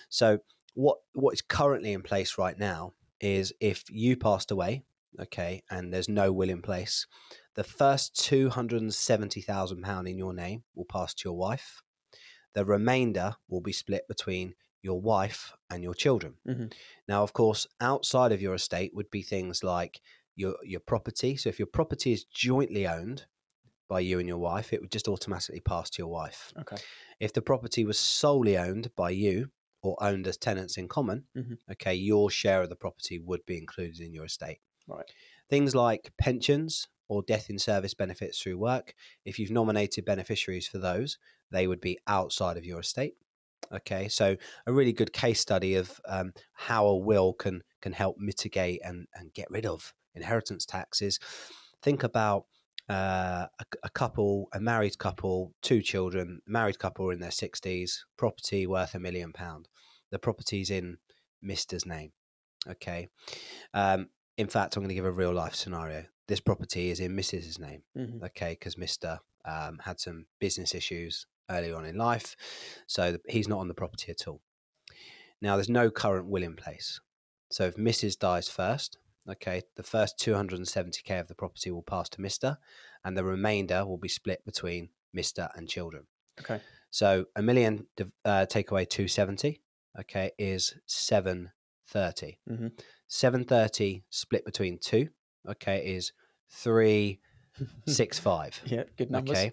So 0.09 0.39
what 0.75 0.99
what 1.15 1.35
is 1.35 1.43
currently 1.43 1.93
in 1.93 2.03
place 2.03 2.39
right 2.39 2.59
now 2.59 2.93
is 3.23 3.55
if 3.61 3.85
you 3.89 4.17
passed 4.17 4.51
away, 4.51 4.83
okay, 5.19 5.63
and 5.71 5.93
there's 5.93 6.09
no 6.09 6.33
will 6.33 6.51
in 6.51 6.61
place, 6.61 7.07
the 7.55 7.65
first 7.65 8.15
two 8.15 8.51
hundred 8.51 8.83
and 8.83 8.93
seventy 8.93 9.41
thousand 9.41 9.83
pound 9.83 10.09
in 10.09 10.19
your 10.19 10.35
name 10.35 10.65
will 10.75 10.85
pass 10.85 11.15
to 11.15 11.29
your 11.29 11.37
wife. 11.39 11.83
The 12.55 12.65
remainder 12.67 13.37
will 13.49 13.63
be 13.63 13.73
split 13.73 14.07
between 14.09 14.55
your 14.83 15.01
wife 15.01 15.53
and 15.71 15.83
your 15.83 15.95
children. 15.95 16.35
Mm-hmm. 16.47 16.67
Now, 17.09 17.23
of 17.23 17.33
course, 17.33 17.67
outside 17.81 18.33
of 18.33 18.43
your 18.43 18.55
estate 18.55 18.93
would 18.95 19.11
be 19.11 19.23
things 19.23 19.63
like 19.63 20.01
your 20.35 20.57
your 20.63 20.81
property. 20.81 21.37
So 21.37 21.49
if 21.49 21.59
your 21.59 21.67
property 21.67 22.13
is 22.13 22.25
jointly 22.25 22.87
owned 22.87 23.27
by 23.89 24.01
you 24.01 24.19
and 24.19 24.29
your 24.29 24.39
wife, 24.39 24.73
it 24.73 24.81
would 24.81 24.91
just 24.91 25.09
automatically 25.09 25.61
pass 25.61 25.91
to 25.91 26.03
your 26.03 26.09
wife. 26.09 26.53
Okay. 26.59 26.77
If 27.21 27.33
the 27.33 27.43
property 27.43 27.85
was 27.85 27.99
solely 27.99 28.57
owned 28.59 28.91
by 28.97 29.11
you 29.11 29.51
or 29.83 29.97
owned 30.03 30.27
as 30.27 30.37
tenants 30.37 30.77
in 30.79 30.89
common, 30.89 31.27
Mhm. 31.37 31.59
okay, 31.73 31.95
your 31.95 32.31
share 32.31 32.63
of 32.63 32.69
the 32.69 32.77
property 32.77 33.19
would 33.19 33.45
be 33.47 33.59
included 33.59 34.01
in 34.01 34.13
your 34.15 34.25
estate. 34.27 34.61
Right. 34.87 35.11
Things 35.49 35.75
like 35.75 36.13
pensions 36.19 36.89
or 37.09 37.23
death 37.23 37.51
in 37.51 37.59
service 37.59 37.95
benefits 37.95 38.41
through 38.41 38.59
work, 38.59 38.95
if 39.25 39.39
you've 39.39 39.51
nominated 39.51 40.05
beneficiaries 40.05 40.67
for 40.69 40.79
those, 40.79 41.19
they 41.51 41.67
would 41.67 41.81
be 41.81 41.99
outside 42.07 42.57
of 42.57 42.65
your 42.65 42.81
estate. 42.81 43.17
Okay, 43.71 44.09
so 44.09 44.37
a 44.67 44.73
really 44.73 44.93
good 44.93 45.13
case 45.13 45.41
study 45.41 45.75
of 45.77 46.01
um, 46.07 46.33
how 46.53 46.87
a 46.87 46.97
will 46.97 47.33
can 47.33 47.63
can 47.81 47.93
help 47.93 48.17
mitigate 48.19 48.81
and, 48.85 49.07
and 49.15 49.33
get 49.35 49.51
rid 49.51 49.67
of 49.67 49.95
inheritance 50.15 50.67
taxes. 50.67 51.19
Think 51.81 52.03
about 52.03 52.47
uh, 52.89 53.47
a, 53.59 53.65
a 53.85 53.91
couple, 53.91 54.49
a 54.53 54.61
married 54.61 54.99
couple, 54.99 55.55
two 55.63 55.81
children, 55.81 56.41
married 56.47 56.79
couple 56.79 57.11
in 57.11 57.21
their 57.21 57.31
sixties, 57.31 58.05
property 58.17 58.67
worth 58.67 58.95
a 58.95 58.99
million 59.01 59.33
pound. 59.33 59.69
The 60.13 60.19
property's 60.21 60.71
in 60.71 60.99
Mister's 61.43 61.85
name. 61.85 62.13
Okay, 62.69 63.09
um, 63.75 64.09
in 64.37 64.47
fact, 64.47 64.77
I'm 64.77 64.83
going 64.83 64.91
to 64.91 64.95
give 64.95 65.05
a 65.05 65.11
real 65.11 65.33
life 65.33 65.57
scenario. 65.57 66.05
This 66.29 66.39
property 66.39 66.91
is 66.91 67.01
in 67.01 67.17
Mrs.'s 67.17 67.59
name 67.59 67.83
Mhm. 67.97 68.23
okay, 68.23 68.53
because 68.53 68.79
Mister 68.79 69.19
um, 69.45 69.81
had 69.81 69.99
some 69.99 70.27
business 70.39 70.73
issues 70.73 71.27
early 71.51 71.73
on 71.73 71.85
in 71.85 71.97
life, 71.97 72.37
so 72.87 73.19
he's 73.29 73.49
not 73.49 73.59
on 73.59 73.67
the 73.69 73.75
property 73.75 74.13
at 74.13 74.29
all. 74.29 74.41
Now, 75.41 75.57
there's 75.57 75.69
no 75.69 75.91
current 75.91 76.29
will 76.29 76.45
in 76.45 76.55
place, 76.55 77.01
so 77.51 77.65
if 77.65 77.75
Mrs. 77.75 78.17
dies 78.17 78.49
first, 78.49 78.99
okay, 79.29 79.63
the 79.75 79.83
first 79.83 80.17
270k 80.19 81.19
of 81.19 81.27
the 81.27 81.35
property 81.35 81.71
will 81.73 81.83
pass 81.83 82.09
to 82.11 82.21
Mister, 82.21 82.59
and 83.05 83.17
the 83.17 83.25
remainder 83.25 83.85
will 83.85 83.99
be 83.99 84.09
split 84.09 84.45
between 84.45 84.91
Mister 85.13 85.49
and 85.57 85.69
children. 85.69 86.07
Okay. 86.39 86.61
So 86.91 87.25
a 87.35 87.43
million 87.43 87.89
uh, 88.25 88.47
take 88.47 88.71
away 88.71 88.85
270, 88.85 89.62
okay, 90.01 90.31
is 90.39 90.75
730. 90.87 92.39
Mhm. 92.49 92.73
730 93.09 94.05
split 94.11 94.45
between 94.45 94.79
two, 94.79 95.09
okay, 95.49 95.95
is 95.95 96.13
365. 96.51 98.61
Yeah, 98.67 98.85
good 98.97 99.11
numbers. 99.11 99.39
Okay. 99.39 99.53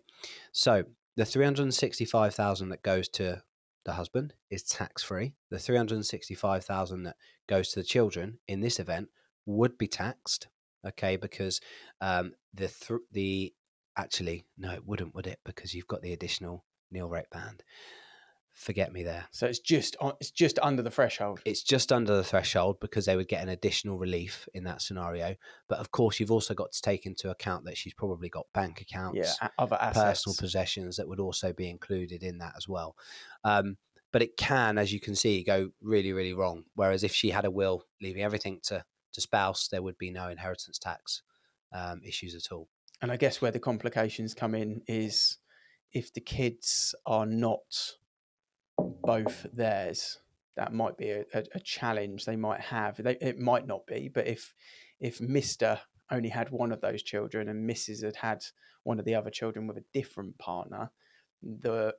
So 0.51 0.84
the 1.15 1.25
365,000 1.25 2.69
that 2.69 2.84
goes 2.84 3.10
to 3.10 3.43
the 3.86 3.93
husband 3.93 4.34
is 4.50 4.63
tax 4.63 5.03
free. 5.03 5.36
The 5.50 5.60
365,000 5.60 7.03
that 7.03 7.15
goes 7.48 7.69
to 7.72 7.79
the 7.79 7.86
children 7.86 8.39
in 8.48 8.60
this 8.62 8.79
event 8.79 9.10
would 9.46 9.77
be 9.77 9.88
taxed. 9.88 10.48
Okay, 10.86 11.17
because 11.17 11.60
um, 12.00 12.34
the 12.53 12.69
th- 12.69 13.01
the 13.12 13.53
actually 13.98 14.46
no, 14.58 14.72
it 14.72 14.86
wouldn't, 14.86 15.13
would 15.13 15.27
it? 15.27 15.39
Because 15.43 15.74
you've 15.74 15.88
got 15.88 16.01
the 16.01 16.13
additional 16.13 16.63
nil 16.89 17.10
rate 17.10 17.29
band. 17.31 17.63
Forget 18.59 18.91
me 18.91 19.03
there. 19.03 19.23
So 19.31 19.47
it's 19.47 19.59
just 19.59 19.95
on, 20.01 20.15
it's 20.19 20.31
just 20.31 20.59
under 20.61 20.83
the 20.83 20.91
threshold. 20.91 21.39
It's 21.45 21.63
just 21.63 21.93
under 21.93 22.13
the 22.13 22.25
threshold 22.25 22.81
because 22.81 23.05
they 23.05 23.15
would 23.15 23.29
get 23.29 23.41
an 23.41 23.47
additional 23.47 23.97
relief 23.97 24.49
in 24.53 24.65
that 24.65 24.81
scenario. 24.81 25.37
But 25.69 25.79
of 25.79 25.91
course, 25.91 26.19
you've 26.19 26.29
also 26.29 26.53
got 26.53 26.73
to 26.73 26.81
take 26.81 27.05
into 27.05 27.29
account 27.29 27.63
that 27.65 27.77
she's 27.77 27.93
probably 27.93 28.27
got 28.27 28.47
bank 28.53 28.81
accounts 28.81 29.37
yeah, 29.41 29.47
other 29.57 29.77
assets. 29.79 30.23
personal 30.25 30.35
possessions 30.37 30.97
that 30.97 31.07
would 31.07 31.21
also 31.21 31.53
be 31.53 31.69
included 31.69 32.21
in 32.21 32.39
that 32.39 32.51
as 32.57 32.67
well. 32.67 32.97
Um, 33.45 33.77
but 34.11 34.21
it 34.21 34.35
can, 34.35 34.77
as 34.77 34.91
you 34.91 34.99
can 34.99 35.15
see, 35.15 35.41
go 35.41 35.69
really, 35.81 36.11
really 36.11 36.33
wrong. 36.33 36.65
Whereas 36.75 37.05
if 37.05 37.15
she 37.15 37.29
had 37.29 37.45
a 37.45 37.51
will 37.51 37.85
leaving 38.01 38.23
everything 38.23 38.59
to, 38.63 38.83
to 39.13 39.21
spouse, 39.21 39.69
there 39.69 39.81
would 39.81 39.97
be 39.97 40.11
no 40.11 40.27
inheritance 40.27 40.77
tax 40.77 41.21
um, 41.71 42.01
issues 42.05 42.35
at 42.35 42.53
all. 42.53 42.67
And 43.01 43.09
I 43.09 43.15
guess 43.15 43.41
where 43.41 43.51
the 43.51 43.59
complications 43.59 44.33
come 44.33 44.53
in 44.53 44.81
is 44.85 45.37
if 45.93 46.11
the 46.13 46.19
kids 46.19 46.93
are 47.05 47.25
not 47.25 47.93
both 48.79 49.45
theirs, 49.53 50.19
that 50.55 50.74
might 50.74 50.98
be 50.98 51.09
a, 51.09 51.25
a, 51.33 51.43
a 51.55 51.59
challenge 51.59 52.25
they 52.25 52.36
might 52.36 52.62
have. 52.62 53.01
They, 53.01 53.17
it 53.21 53.39
might 53.39 53.67
not 53.67 53.86
be, 53.88 54.09
but 54.13 54.27
if 54.27 54.53
if 55.00 55.21
Mister 55.21 55.79
only 56.12 56.29
had 56.29 56.50
one 56.50 56.71
of 56.71 56.81
those 56.81 57.03
children 57.03 57.50
and 57.50 57.69
Mrs. 57.69 58.03
had 58.03 58.15
had 58.15 58.43
one 58.83 59.00
of 59.00 59.05
the 59.05 59.15
other 59.15 59.29
children 59.29 59.67
with 59.67 59.77
a 59.77 59.83
different 59.93 60.38
partner, 60.38 60.91
the 61.41 61.93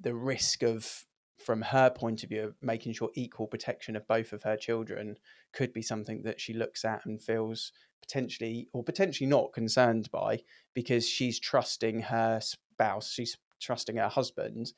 the 0.00 0.14
risk 0.14 0.62
of 0.62 1.04
from 1.38 1.62
her 1.62 1.90
point 1.90 2.22
of 2.22 2.28
view 2.28 2.44
of 2.44 2.54
making 2.60 2.92
sure 2.92 3.10
equal 3.14 3.46
protection 3.46 3.96
of 3.96 4.06
both 4.06 4.32
of 4.32 4.42
her 4.42 4.56
children 4.56 5.16
could 5.52 5.72
be 5.72 5.82
something 5.82 6.22
that 6.22 6.40
she 6.40 6.52
looks 6.52 6.84
at 6.84 7.04
and 7.06 7.22
feels 7.22 7.72
potentially 8.02 8.68
or 8.72 8.82
potentially 8.84 9.28
not 9.28 9.52
concerned 9.52 10.10
by 10.10 10.40
because 10.74 11.08
she's 11.08 11.40
trusting 11.40 12.00
her 12.00 12.40
spouse 12.40 13.10
she's 13.10 13.36
trusting 13.60 13.96
her 13.96 14.08
husband 14.08 14.72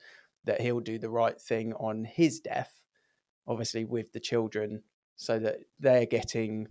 that 0.45 0.61
he'll 0.61 0.81
do 0.81 0.99
the 0.99 1.11
right 1.11 1.41
thing 1.41 1.73
on 1.75 2.05
his 2.05 2.41
death 2.41 2.83
obviously 3.47 3.85
with 3.85 4.13
the 4.13 4.21
children 4.21 4.83
so 5.17 5.39
that 5.39 5.59
they're 5.79 6.07
getting 6.07 6.69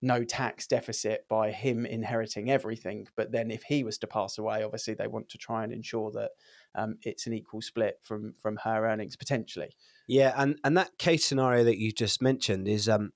no 0.00 0.22
tax 0.22 0.66
deficit 0.66 1.26
by 1.28 1.50
him 1.50 1.84
inheriting 1.84 2.50
everything. 2.50 3.08
But 3.16 3.32
then 3.32 3.50
if 3.50 3.64
he 3.64 3.82
was 3.82 3.98
to 3.98 4.06
pass 4.06 4.38
away 4.38 4.62
obviously 4.62 4.94
they 4.94 5.08
want 5.08 5.28
to 5.30 5.38
try 5.38 5.64
and 5.64 5.72
ensure 5.72 6.10
that 6.12 6.30
um, 6.74 6.98
it's 7.02 7.26
an 7.26 7.32
equal 7.32 7.60
split 7.60 7.98
from 8.02 8.34
from 8.40 8.56
her 8.64 8.86
earnings 8.86 9.16
potentially. 9.16 9.76
Yeah, 10.06 10.32
and, 10.36 10.58
and 10.64 10.76
that 10.76 10.96
case 10.98 11.26
scenario 11.26 11.64
that 11.64 11.78
you 11.78 11.92
just 11.92 12.22
mentioned 12.22 12.68
is 12.68 12.88
um 12.88 13.12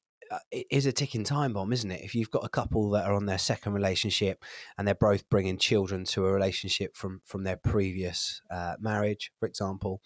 it 0.50 0.66
is 0.70 0.86
a 0.86 0.92
ticking 0.92 1.24
time 1.24 1.52
bomb, 1.52 1.72
isn't 1.72 1.90
it? 1.90 2.02
If 2.02 2.14
you've 2.14 2.30
got 2.30 2.44
a 2.44 2.48
couple 2.48 2.90
that 2.90 3.04
are 3.06 3.14
on 3.14 3.26
their 3.26 3.38
second 3.38 3.72
relationship 3.72 4.44
and 4.76 4.86
they're 4.86 4.94
both 4.94 5.28
bringing 5.28 5.58
children 5.58 6.04
to 6.06 6.26
a 6.26 6.32
relationship 6.32 6.96
from 6.96 7.20
from 7.24 7.44
their 7.44 7.56
previous 7.56 8.40
uh, 8.50 8.74
marriage, 8.80 9.32
for 9.38 9.46
example, 9.46 10.00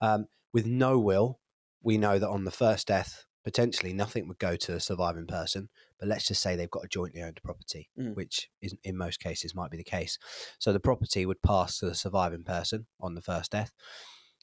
um, 0.00 0.26
with 0.52 0.66
no 0.66 0.98
will, 0.98 1.40
we 1.82 1.98
know 1.98 2.18
that 2.18 2.28
on 2.28 2.44
the 2.44 2.50
first 2.50 2.86
death, 2.88 3.24
potentially 3.44 3.92
nothing 3.92 4.28
would 4.28 4.38
go 4.38 4.56
to 4.56 4.72
the 4.72 4.80
surviving 4.80 5.26
person. 5.26 5.68
But 5.98 6.08
let's 6.08 6.26
just 6.26 6.42
say 6.42 6.56
they've 6.56 6.70
got 6.70 6.84
a 6.84 6.88
jointly 6.88 7.22
owned 7.22 7.40
property, 7.42 7.90
Mm. 7.98 8.14
which 8.16 8.48
is, 8.62 8.74
in 8.84 8.96
most 8.96 9.20
cases 9.20 9.54
might 9.54 9.70
be 9.70 9.76
the 9.76 9.84
case. 9.84 10.18
So 10.58 10.72
the 10.72 10.80
property 10.80 11.26
would 11.26 11.42
pass 11.42 11.78
to 11.78 11.86
the 11.86 11.94
surviving 11.94 12.44
person 12.44 12.86
on 13.00 13.14
the 13.14 13.22
first 13.22 13.50
death. 13.50 13.72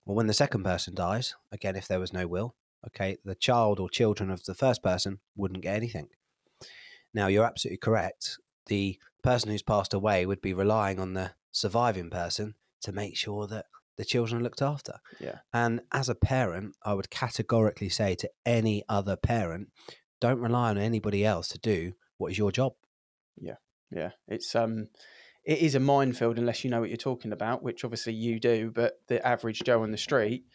Well, 0.06 0.16
when 0.16 0.28
the 0.28 0.34
second 0.34 0.64
person 0.64 0.96
dies, 0.96 1.36
again, 1.52 1.76
if 1.76 1.88
there 1.88 2.00
was 2.00 2.14
no 2.14 2.28
will, 2.28 2.56
okay, 2.86 3.18
the 3.24 3.36
child 3.36 3.80
or 3.80 3.90
children 3.90 4.30
of 4.30 4.44
the 4.46 4.54
first 4.54 4.84
person 4.84 5.20
wouldn't 5.36 5.64
get 5.64 5.76
anything. 5.76 6.10
Now, 7.14 7.28
you're 7.28 7.46
absolutely 7.46 7.78
correct. 7.78 8.38
The 8.68 9.00
person 9.24 9.50
who's 9.50 9.64
passed 9.64 9.94
away 9.94 10.26
would 10.26 10.42
be 10.42 10.54
relying 10.54 11.00
on 11.00 11.14
the 11.14 11.32
surviving 11.52 12.10
person 12.10 12.56
to 12.82 12.92
make 12.92 13.18
sure 13.18 13.48
that 13.48 13.66
the 13.98 14.06
children 14.06 14.42
are 14.42 14.44
looked 14.44 14.62
after. 14.62 15.00
Yeah. 15.20 15.40
And 15.54 15.82
as 15.92 16.08
a 16.10 16.16
parent, 16.16 16.76
I 16.84 16.94
would 16.94 17.10
categorically 17.10 17.90
say 17.90 18.14
to 18.16 18.30
any 18.46 18.84
other 18.88 19.16
parent, 19.16 19.70
don't 20.22 20.40
rely 20.40 20.70
on 20.70 20.78
anybody 20.78 21.26
else 21.26 21.48
to 21.50 21.60
do 21.60 21.94
what 22.18 22.32
is 22.32 22.38
your 22.38 22.52
job. 22.52 22.74
yeah 23.40 23.56
Yeah. 23.92 24.12
it's 24.28 24.56
um 24.56 24.88
it 25.46 25.60
is 25.60 25.76
a 25.76 25.80
minefield 25.80 26.38
unless 26.40 26.64
you 26.64 26.70
know 26.72 26.80
what 26.82 26.90
you're 26.90 26.98
talking 26.98 27.32
about 27.32 27.62
which 27.64 27.84
obviously 27.86 28.14
you 28.14 28.40
do 28.40 28.72
but 28.74 28.94
the 29.08 29.26
average 29.26 29.62
joe 29.64 29.84
on 29.84 29.92
the 29.92 29.98
street 29.98 30.46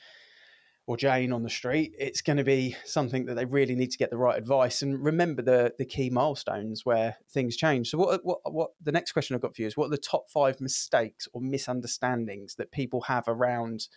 or 0.93 0.97
jane 0.99 1.33
on 1.33 1.43
the 1.43 1.49
street 1.49 1.95
it's 1.99 2.21
going 2.21 2.37
to 2.37 2.45
be 2.45 2.77
something 2.85 3.25
that 3.25 3.35
they 3.35 3.47
really 3.47 3.75
need 3.75 3.91
to 3.91 3.97
get 3.97 4.11
the 4.11 4.17
right 4.17 4.37
advice 4.37 4.83
and 4.83 5.03
remember 5.03 5.41
the 5.41 5.73
the 5.79 5.87
key 5.87 6.11
milestones 6.11 6.85
where 6.85 7.17
things 7.31 7.57
change. 7.57 7.89
So 7.89 7.97
what 7.97 8.23
what 8.23 8.41
what 8.53 8.71
the 8.83 8.93
next 8.93 9.13
question 9.13 9.35
i've 9.35 9.41
got 9.41 9.57
for 9.57 9.63
you 9.63 9.69
is 9.69 9.77
what 9.77 9.87
are 9.87 9.91
the 9.91 9.97
top 9.97 10.29
five 10.29 10.61
mistakes 10.61 11.27
or 11.33 11.41
misunderstandings 11.41 12.57
that 12.57 12.73
people 12.73 13.01
have 13.03 13.25
around 13.27 13.89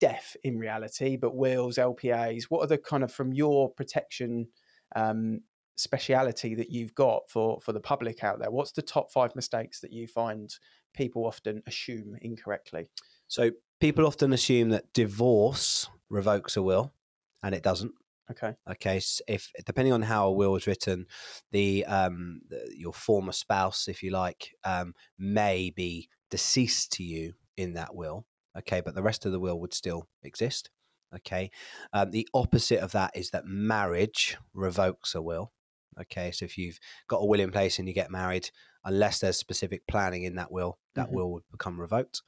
death 0.00 0.36
in 0.44 0.58
reality 0.58 1.16
but 1.16 1.34
wills 1.34 1.76
lpas 1.76 2.44
what 2.44 2.62
are 2.62 2.68
the 2.68 2.78
kind 2.78 3.02
of 3.02 3.10
from 3.10 3.32
your 3.32 3.70
protection 3.70 4.46
um, 4.94 5.40
speciality 5.76 6.54
that 6.54 6.70
you've 6.70 6.94
got 6.94 7.22
for 7.28 7.58
for 7.60 7.72
the 7.72 7.80
public 7.80 8.22
out 8.22 8.38
there 8.38 8.50
what's 8.50 8.72
the 8.72 8.82
top 8.82 9.10
five 9.10 9.34
mistakes 9.34 9.80
that 9.80 9.92
you 9.92 10.06
find 10.06 10.58
people 10.94 11.26
often 11.26 11.62
assume 11.66 12.16
incorrectly? 12.20 12.88
So 13.28 13.52
people 13.80 14.06
often 14.06 14.32
assume 14.32 14.70
that 14.70 14.92
divorce 14.92 15.88
revokes 16.10 16.56
a 16.56 16.62
will, 16.62 16.94
and 17.42 17.54
it 17.54 17.62
doesn't. 17.62 17.94
okay 18.30 18.56
Okay, 18.70 18.98
s- 18.98 19.22
if 19.26 19.50
depending 19.64 19.92
on 19.94 20.02
how 20.02 20.28
a 20.28 20.32
will 20.32 20.54
is 20.56 20.66
written, 20.66 21.06
the, 21.52 21.84
um, 21.86 22.42
the 22.48 22.70
your 22.76 22.92
former 22.92 23.32
spouse, 23.32 23.88
if 23.88 24.02
you 24.02 24.10
like, 24.10 24.54
um, 24.64 24.94
may 25.18 25.70
be 25.70 26.08
deceased 26.30 26.92
to 26.92 27.02
you 27.04 27.34
in 27.56 27.72
that 27.74 27.94
will. 27.94 28.26
Okay, 28.56 28.80
but 28.82 28.94
the 28.94 29.02
rest 29.02 29.24
of 29.24 29.32
the 29.32 29.40
will 29.40 29.58
would 29.60 29.72
still 29.72 30.08
exist. 30.22 30.70
Okay, 31.14 31.50
um, 31.94 32.10
the 32.10 32.28
opposite 32.34 32.80
of 32.80 32.92
that 32.92 33.16
is 33.16 33.30
that 33.30 33.46
marriage 33.46 34.36
revokes 34.52 35.14
a 35.14 35.22
will. 35.22 35.52
Okay, 35.98 36.30
so 36.30 36.44
if 36.44 36.58
you've 36.58 36.78
got 37.08 37.18
a 37.22 37.26
will 37.26 37.40
in 37.40 37.50
place 37.50 37.78
and 37.78 37.88
you 37.88 37.94
get 37.94 38.10
married, 38.10 38.50
unless 38.84 39.20
there's 39.20 39.38
specific 39.38 39.86
planning 39.86 40.24
in 40.24 40.34
that 40.36 40.52
will, 40.52 40.78
that 40.94 41.10
Mhm. 41.10 41.14
will 41.14 41.32
would 41.32 41.44
become 41.50 41.80
revoked. 41.80 42.22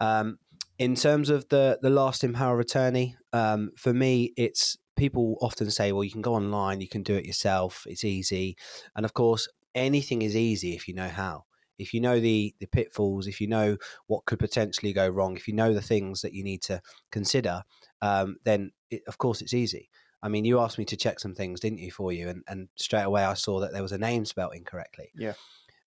Um, 0.00 0.38
in 0.82 0.96
terms 0.96 1.30
of 1.30 1.48
the 1.48 1.78
the 1.80 1.90
lasting 1.90 2.32
power 2.32 2.54
of 2.54 2.60
attorney, 2.60 3.16
um, 3.32 3.70
for 3.76 3.94
me, 3.94 4.32
it's 4.36 4.76
people 4.96 5.36
often 5.40 5.70
say, 5.70 5.92
well, 5.92 6.02
you 6.04 6.10
can 6.10 6.22
go 6.22 6.34
online, 6.34 6.80
you 6.80 6.88
can 6.88 7.02
do 7.02 7.14
it 7.14 7.24
yourself, 7.24 7.84
it's 7.86 8.04
easy, 8.04 8.56
and 8.96 9.04
of 9.04 9.14
course, 9.14 9.48
anything 9.74 10.22
is 10.22 10.36
easy 10.36 10.74
if 10.74 10.88
you 10.88 10.94
know 10.94 11.08
how. 11.08 11.44
If 11.78 11.94
you 11.94 12.00
know 12.00 12.18
the 12.18 12.54
the 12.58 12.66
pitfalls, 12.66 13.28
if 13.28 13.40
you 13.40 13.46
know 13.46 13.76
what 14.08 14.24
could 14.24 14.40
potentially 14.40 14.92
go 14.92 15.08
wrong, 15.08 15.36
if 15.36 15.46
you 15.46 15.54
know 15.54 15.72
the 15.72 15.80
things 15.80 16.20
that 16.22 16.34
you 16.34 16.42
need 16.42 16.62
to 16.62 16.80
consider, 17.12 17.62
um, 18.00 18.36
then 18.44 18.72
it, 18.90 19.02
of 19.06 19.18
course 19.18 19.40
it's 19.40 19.54
easy. 19.54 19.88
I 20.20 20.28
mean, 20.28 20.44
you 20.44 20.60
asked 20.60 20.78
me 20.78 20.84
to 20.86 20.96
check 20.96 21.20
some 21.20 21.34
things, 21.34 21.60
didn't 21.60 21.78
you, 21.78 21.90
for 21.90 22.12
you? 22.12 22.28
And, 22.28 22.42
and 22.46 22.68
straight 22.76 23.02
away 23.02 23.24
I 23.24 23.34
saw 23.34 23.60
that 23.60 23.72
there 23.72 23.82
was 23.82 23.92
a 23.92 23.98
name 23.98 24.24
spelled 24.24 24.54
incorrectly. 24.54 25.10
Yeah. 25.16 25.34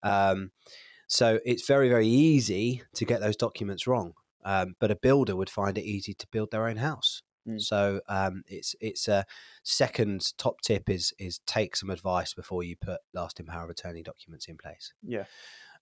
Um, 0.02 0.50
so 1.06 1.38
it's 1.44 1.66
very, 1.66 1.88
very 1.88 2.08
easy 2.08 2.82
to 2.94 3.04
get 3.04 3.20
those 3.20 3.36
documents 3.36 3.86
wrong. 3.86 4.14
Um, 4.44 4.74
but 4.78 4.90
a 4.90 4.96
builder 4.96 5.36
would 5.36 5.50
find 5.50 5.78
it 5.78 5.84
easy 5.84 6.14
to 6.14 6.26
build 6.30 6.50
their 6.50 6.68
own 6.68 6.76
house. 6.76 7.22
Mm. 7.48 7.60
So 7.60 8.00
um, 8.08 8.42
it's 8.46 8.74
it's 8.80 9.08
a 9.08 9.24
second 9.62 10.32
top 10.38 10.60
tip 10.62 10.88
is 10.88 11.12
is 11.18 11.40
take 11.46 11.76
some 11.76 11.90
advice 11.90 12.34
before 12.34 12.62
you 12.62 12.76
put 12.76 13.00
lasting 13.12 13.46
power 13.46 13.64
of 13.64 13.70
attorney 13.70 14.02
documents 14.02 14.46
in 14.46 14.56
place. 14.56 14.92
Yeah. 15.02 15.24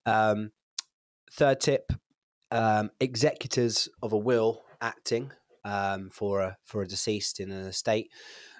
Um, 0.06 0.50
third 1.30 1.60
tip: 1.60 1.92
um, 2.50 2.90
executors 3.00 3.88
of 4.02 4.12
a 4.12 4.18
will 4.18 4.62
acting 4.80 5.32
um, 5.64 6.10
for 6.10 6.40
a 6.40 6.56
for 6.64 6.82
a 6.82 6.88
deceased 6.88 7.40
in 7.40 7.50
an 7.50 7.66
estate. 7.66 8.10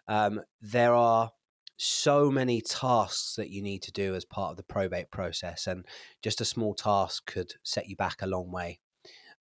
Um, 0.09 0.43
there 0.61 0.95
are 0.95 1.33
so 1.77 2.31
many 2.31 2.61
tasks 2.61 3.35
that 3.37 3.51
you 3.51 3.61
need 3.61 3.83
to 3.83 3.93
do 3.93 4.15
as 4.15 4.25
part 4.25 4.53
of 4.53 4.57
the 4.57 4.63
probate 4.63 5.11
process, 5.11 5.67
and 5.67 5.85
just 6.23 6.41
a 6.41 6.45
small 6.45 6.75
task 6.75 7.27
could 7.27 7.55
set 7.65 7.89
you 7.89 7.97
back 7.97 8.23
a 8.23 8.27
long 8.27 8.53
way. 8.53 8.79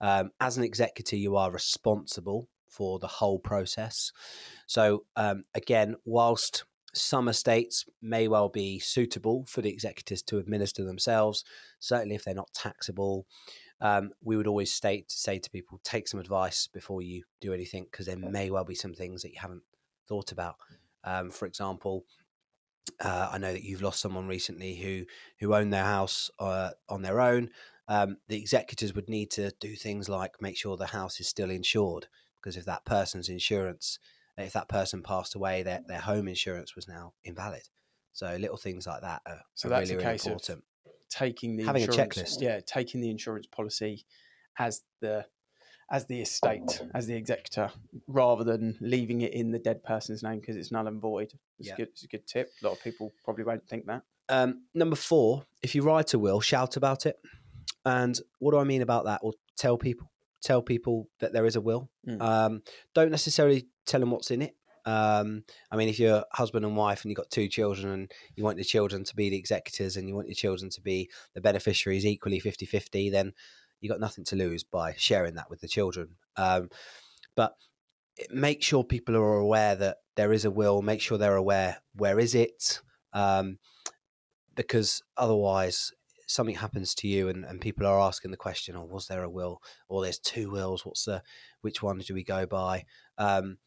Um, 0.01 0.31
as 0.39 0.58
an 0.58 0.63
executor, 0.63 1.15
you 1.15 1.38
are 1.38 1.51
responsible 1.51 2.50
for 2.67 3.00
the 3.00 3.08
whole 3.08 3.39
process. 3.39 4.12
So, 4.65 5.05
um, 5.15 5.43
again, 5.53 5.96
whilst 6.05 6.65
some 6.93 7.27
estates 7.29 7.86
may 8.01 8.27
well 8.27 8.50
be 8.50 8.79
suitable 8.79 9.46
for 9.48 9.62
the 9.62 9.70
executors 9.70 10.22
to 10.24 10.39
administer 10.39 10.84
themselves, 10.84 11.46
certainly 11.79 12.15
if 12.15 12.24
they're 12.24 12.34
not 12.34 12.53
taxable, 12.53 13.25
um, 13.79 14.12
we 14.24 14.38
would 14.38 14.48
always 14.48 14.74
state 14.74 15.10
say 15.12 15.39
to 15.39 15.50
people 15.50 15.79
take 15.84 16.08
some 16.08 16.20
advice 16.20 16.67
before 16.67 17.01
you 17.01 17.24
do 17.39 17.53
anything 17.53 17.86
because 17.89 18.05
there 18.05 18.17
may 18.17 18.51
well 18.51 18.65
be 18.65 18.75
some 18.75 18.93
things 18.93 19.22
that 19.22 19.31
you 19.31 19.39
haven't 19.39 19.63
thought 20.08 20.31
about. 20.31 20.55
Um, 21.03 21.31
for 21.31 21.46
example, 21.46 22.05
uh, 23.00 23.29
I 23.31 23.38
know 23.38 23.51
that 23.51 23.63
you've 23.63 23.81
lost 23.81 24.00
someone 24.00 24.27
recently 24.27 24.75
who 24.75 25.05
who 25.39 25.55
owned 25.55 25.74
their 25.74 25.86
house 25.86 26.29
uh, 26.39 26.72
on 26.89 27.01
their 27.01 27.20
own. 27.20 27.50
Um, 27.91 28.17
the 28.29 28.38
executors 28.39 28.95
would 28.95 29.10
need 29.10 29.31
to 29.31 29.51
do 29.60 29.75
things 29.75 30.07
like 30.07 30.41
make 30.41 30.55
sure 30.57 30.77
the 30.77 30.86
house 30.88 31.19
is 31.19 31.27
still 31.27 31.51
insured 31.51 32.07
because 32.39 32.55
if 32.55 32.63
that 32.65 32.86
person's 32.86 33.27
insurance, 33.27 34.00
if 34.38 34.53
that 34.53 34.69
person 34.69 35.03
passed 35.03 35.36
away, 35.36 35.62
their 35.63 35.81
their 35.88 36.00
home 36.00 36.29
insurance 36.29 36.74
was 36.74 36.88
now 36.88 37.13
invalid. 37.25 37.67
So 38.13 38.38
little 38.39 38.55
things 38.55 38.88
like 38.88 39.01
that 39.01 39.21
are, 39.25 39.41
So 39.55 39.69
are 39.69 39.79
really, 39.79 39.95
a 39.95 39.98
really 39.98 40.12
important. 40.13 40.63
taking 41.10 41.57
the 41.57 41.65
Having 41.65 41.83
a 41.83 41.86
insurance, 41.86 42.17
checklist. 42.17 42.41
Yeah, 42.41 42.60
taking 42.65 43.01
the 43.01 43.10
insurance 43.10 43.48
policy 43.48 44.05
as 44.57 44.83
the 45.01 45.25
as 45.91 46.05
the 46.05 46.21
estate, 46.21 46.81
as 46.95 47.07
the 47.07 47.15
executor, 47.15 47.69
rather 48.07 48.45
than 48.45 48.77
leaving 48.79 49.19
it 49.19 49.33
in 49.33 49.51
the 49.51 49.60
dead 49.60 49.83
person's 49.83 50.24
name 50.24 50.39
because 50.39 50.55
it's 50.55 50.71
null 50.71 50.88
and 50.88 51.01
void. 51.01 51.33
It's, 51.60 51.67
Yeah. 51.67 51.74
a 51.74 51.77
good, 51.77 51.88
it's 51.89 52.03
a 52.03 52.07
good 52.07 52.25
tip. 52.25 52.50
A 52.62 52.65
lot 52.65 52.77
of 52.77 52.81
people 52.81 53.12
probably 53.25 53.43
won't 53.43 53.67
think 53.67 53.86
that. 53.88 54.03
Um, 54.29 54.63
number 54.74 54.95
four, 54.95 55.45
if 55.62 55.75
you 55.75 55.81
write 55.81 56.13
a 56.13 56.19
will, 56.19 56.39
shout 56.39 56.77
about 56.77 57.05
it. 57.05 57.19
And 57.86 58.20
what 58.40 58.52
do 58.52 58.58
I 58.58 58.64
mean 58.64 58.82
about 58.82 59.06
that? 59.06 59.22
Or 59.24 59.34
tell 59.58 59.78
people, 59.78 60.12
tell 60.44 60.62
people 60.62 61.08
that 61.20 61.34
there 61.34 61.46
is 61.46 61.56
a 61.56 61.62
will. 61.62 61.90
Mm. 62.08 62.22
Um, 62.22 62.62
don't 62.94 63.12
necessarily 63.12 63.68
tell 63.86 64.00
them 64.00 64.12
what's 64.12 64.32
in 64.32 64.42
it. 64.42 64.56
Um, 64.86 65.44
I 65.72 65.76
mean, 65.76 65.90
if 65.90 66.00
you're 66.00 66.26
husband 66.32 66.66
and 66.66 66.76
wife 66.76 67.04
and 67.04 67.12
you've 67.12 67.18
got 67.18 67.30
two 67.30 67.48
children 67.48 67.92
and 67.92 68.12
you 68.36 68.44
want 68.44 68.58
your 68.58 68.66
children 68.66 69.04
to 69.04 69.16
be 69.16 69.30
the 69.30 69.38
executors 69.38 69.96
and 69.96 70.08
you 70.08 70.16
want 70.16 70.28
your 70.28 70.36
children 70.36 70.70
to 70.72 70.82
be 70.82 71.10
the 71.36 71.42
beneficiaries 71.42 72.06
equally 72.06 72.40
50 72.40 72.66
50, 72.66 73.10
then 73.10 73.34
you've 73.80 73.92
got 73.92 74.00
nothing 74.00 74.24
to 74.26 74.36
lose 74.36 74.64
by 74.64 74.94
sharing 74.98 75.36
that 75.36 75.50
with 75.50 75.62
the 75.62 75.68
children. 75.68 76.16
Um, 76.36 76.70
but 77.36 77.54
make 78.32 78.64
sure 78.64 78.84
people 78.84 79.16
are 79.16 79.38
aware 79.38 79.76
that 79.76 79.98
there 80.16 80.34
is 80.34 80.46
a 80.46 80.52
will, 80.52 80.82
make 80.82 81.02
sure 81.02 81.17
they're 81.17 81.36
aware 81.36 81.78
where 81.96 82.20
is 82.20 82.36
it. 82.36 82.82
Um, 83.13 83.60
because 84.56 85.02
otherwise 85.17 85.91
something 86.32 86.56
happens 86.56 86.96
to 86.96 87.08
you 87.08 87.30
and, 87.30 87.46
and 87.46 87.62
people 87.62 87.86
are 87.86 88.00
asking 88.00 88.32
the 88.32 88.38
question 88.38 88.76
oh 88.76 88.84
was 88.86 89.08
there 89.08 89.24
a 89.24 89.30
will 89.30 89.62
or 89.89 90.02
there's 90.02 90.20
two 90.20 90.50
wills 90.52 90.86
what's 90.86 91.06
the 91.06 91.22
which 91.62 91.82
one 91.84 91.98
do 92.00 92.13
we 92.13 92.24
go 92.24 92.46
by 92.46 92.86
um, 93.17 93.58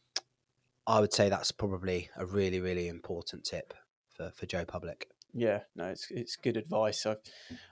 i 0.87 1.01
would 1.01 1.13
say 1.13 1.29
that's 1.29 1.53
probably 1.53 2.09
a 2.17 2.25
really 2.27 2.61
really 2.61 2.89
important 2.89 3.45
tip 3.45 3.75
for, 4.09 4.31
for 4.35 4.47
joe 4.47 4.65
public 4.65 5.09
Yeah, 5.37 5.61
no, 5.75 5.87
it's 5.87 6.07
it's 6.11 6.37
good 6.37 6.57
advice. 6.57 7.05
I 7.07 7.17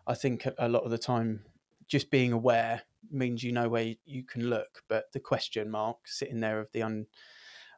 I 0.05 0.15
think 0.15 0.47
a- 0.59 0.69
lot 0.69 0.83
of 0.83 0.91
the 0.91 0.99
time, 0.99 1.45
just 1.87 2.11
being 2.11 2.33
aware 2.33 2.83
means 3.11 3.45
you 3.45 3.53
know 3.53 3.69
where 3.69 3.95
you 4.05 4.25
can 4.25 4.51
look, 4.51 4.83
but 4.89 5.13
the 5.13 5.21
question 5.21 5.71
mark 5.71 5.99
sitting 6.09 6.41
there 6.41 6.59
of 6.59 6.73
the 6.73 6.83
un, 6.83 7.07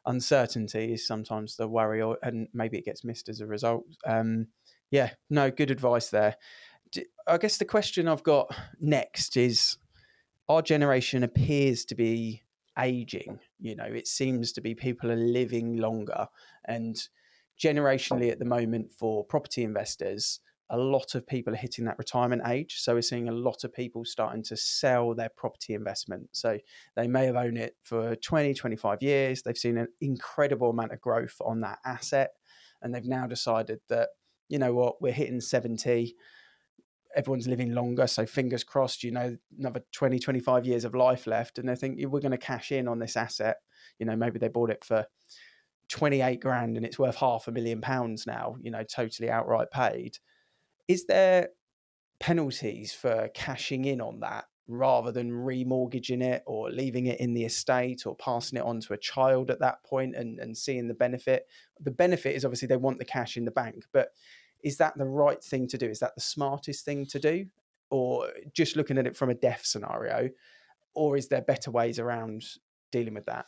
uncertainty 0.05 0.93
is 0.93 1.05
sometimes 1.05 1.55
the 1.55 1.67
worry, 1.67 2.01
or 2.01 2.17
and 2.23 2.47
maybe 2.51 2.77
it 2.77 2.85
gets 2.85 3.03
missed 3.03 3.29
as 3.29 3.41
a 3.41 3.45
result. 3.47 3.85
Um, 4.05 4.47
yeah, 4.89 5.11
no, 5.29 5.51
good 5.51 5.71
advice 5.71 6.09
there. 6.09 6.35
I 7.27 7.37
guess 7.37 7.57
the 7.57 7.65
question 7.65 8.07
I've 8.07 8.23
got 8.23 8.55
next 8.79 9.37
is: 9.37 9.77
Our 10.49 10.61
generation 10.61 11.23
appears 11.23 11.85
to 11.85 11.95
be 11.95 12.43
aging. 12.77 13.39
You 13.59 13.75
know, 13.75 13.85
it 13.85 14.07
seems 14.07 14.51
to 14.53 14.61
be 14.61 14.75
people 14.75 15.11
are 15.11 15.15
living 15.15 15.77
longer 15.77 16.27
and 16.67 16.97
generationally 17.61 18.31
at 18.31 18.39
the 18.39 18.45
moment 18.45 18.91
for 18.91 19.23
property 19.23 19.63
investors, 19.63 20.39
a 20.69 20.77
lot 20.77 21.15
of 21.15 21.27
people 21.27 21.53
are 21.53 21.57
hitting 21.57 21.85
that 21.85 21.97
retirement 21.97 22.41
age. 22.47 22.77
So 22.79 22.95
we're 22.95 23.01
seeing 23.01 23.29
a 23.29 23.33
lot 23.33 23.63
of 23.63 23.73
people 23.73 24.03
starting 24.03 24.43
to 24.43 24.57
sell 24.57 25.13
their 25.13 25.29
property 25.29 25.73
investment. 25.73 26.29
So 26.31 26.57
they 26.95 27.07
may 27.07 27.25
have 27.25 27.35
owned 27.35 27.57
it 27.57 27.75
for 27.81 28.15
20, 28.15 28.53
25 28.53 29.01
years. 29.01 29.43
They've 29.43 29.57
seen 29.57 29.77
an 29.77 29.87
incredible 30.01 30.71
amount 30.71 30.91
of 30.91 31.01
growth 31.01 31.35
on 31.45 31.61
that 31.61 31.79
asset. 31.85 32.31
And 32.81 32.93
they've 32.93 33.05
now 33.05 33.27
decided 33.27 33.79
that, 33.89 34.09
you 34.49 34.57
know 34.57 34.73
what, 34.73 35.01
we're 35.01 35.11
hitting 35.11 35.39
70. 35.39 36.15
Everyone's 37.15 37.47
living 37.47 37.73
longer. 37.73 38.07
So 38.07 38.25
fingers 38.25 38.63
crossed, 38.63 39.03
you 39.03 39.11
know, 39.11 39.37
another 39.57 39.83
20, 39.93 40.19
25 40.19 40.65
years 40.65 40.85
of 40.85 40.95
life 40.95 41.27
left. 41.27 41.57
And 41.57 41.67
they 41.67 41.75
think 41.75 41.99
we're 41.99 42.19
going 42.19 42.31
to 42.31 42.37
cash 42.37 42.71
in 42.71 42.87
on 42.87 42.99
this 42.99 43.15
asset. 43.15 43.57
You 43.99 44.05
know, 44.05 44.15
maybe 44.15 44.39
they 44.39 44.49
bought 44.49 44.69
it 44.69 44.83
for 44.83 45.05
28 45.89 46.39
grand 46.39 46.77
and 46.77 46.85
it's 46.85 46.99
worth 46.99 47.15
half 47.15 47.47
a 47.47 47.51
million 47.51 47.81
pounds 47.81 48.25
now, 48.25 48.55
you 48.61 48.71
know, 48.71 48.83
totally 48.83 49.29
outright 49.29 49.71
paid. 49.71 50.17
Is 50.87 51.05
there 51.05 51.49
penalties 52.19 52.93
for 52.93 53.29
cashing 53.33 53.85
in 53.85 54.01
on 54.01 54.19
that 54.21 54.45
rather 54.67 55.11
than 55.11 55.31
remortgaging 55.31 56.23
it 56.23 56.43
or 56.47 56.71
leaving 56.71 57.05
it 57.05 57.19
in 57.19 57.33
the 57.33 57.45
estate 57.45 58.05
or 58.05 58.15
passing 58.15 58.57
it 58.57 58.65
on 58.65 58.79
to 58.79 58.93
a 58.93 58.97
child 58.97 59.51
at 59.51 59.59
that 59.59 59.83
point 59.83 60.15
and, 60.15 60.39
and 60.39 60.57
seeing 60.57 60.87
the 60.87 60.93
benefit? 60.93 61.47
The 61.79 61.91
benefit 61.91 62.35
is 62.35 62.45
obviously 62.45 62.67
they 62.67 62.77
want 62.77 62.99
the 62.99 63.05
cash 63.05 63.37
in 63.37 63.45
the 63.45 63.51
bank, 63.51 63.85
but 63.93 64.09
is 64.65 64.77
that 64.77 64.97
the 64.97 65.05
right 65.05 65.41
thing 65.41 65.67
to 65.67 65.77
do? 65.77 65.87
Is 65.87 65.99
that 65.99 66.15
the 66.15 66.21
smartest 66.21 66.83
thing 66.83 67.05
to 67.07 67.19
do? 67.19 67.45
Or 67.91 68.29
just 68.51 68.75
looking 68.75 68.97
at 68.97 69.05
it 69.07 69.15
from 69.15 69.29
a 69.29 69.35
death 69.35 69.61
scenario? 69.63 70.29
Or 70.95 71.15
is 71.15 71.27
there 71.27 71.41
better 71.41 71.69
ways 71.71 71.99
around 71.99 72.43
dealing 72.91 73.13
with 73.13 73.25
that? 73.27 73.45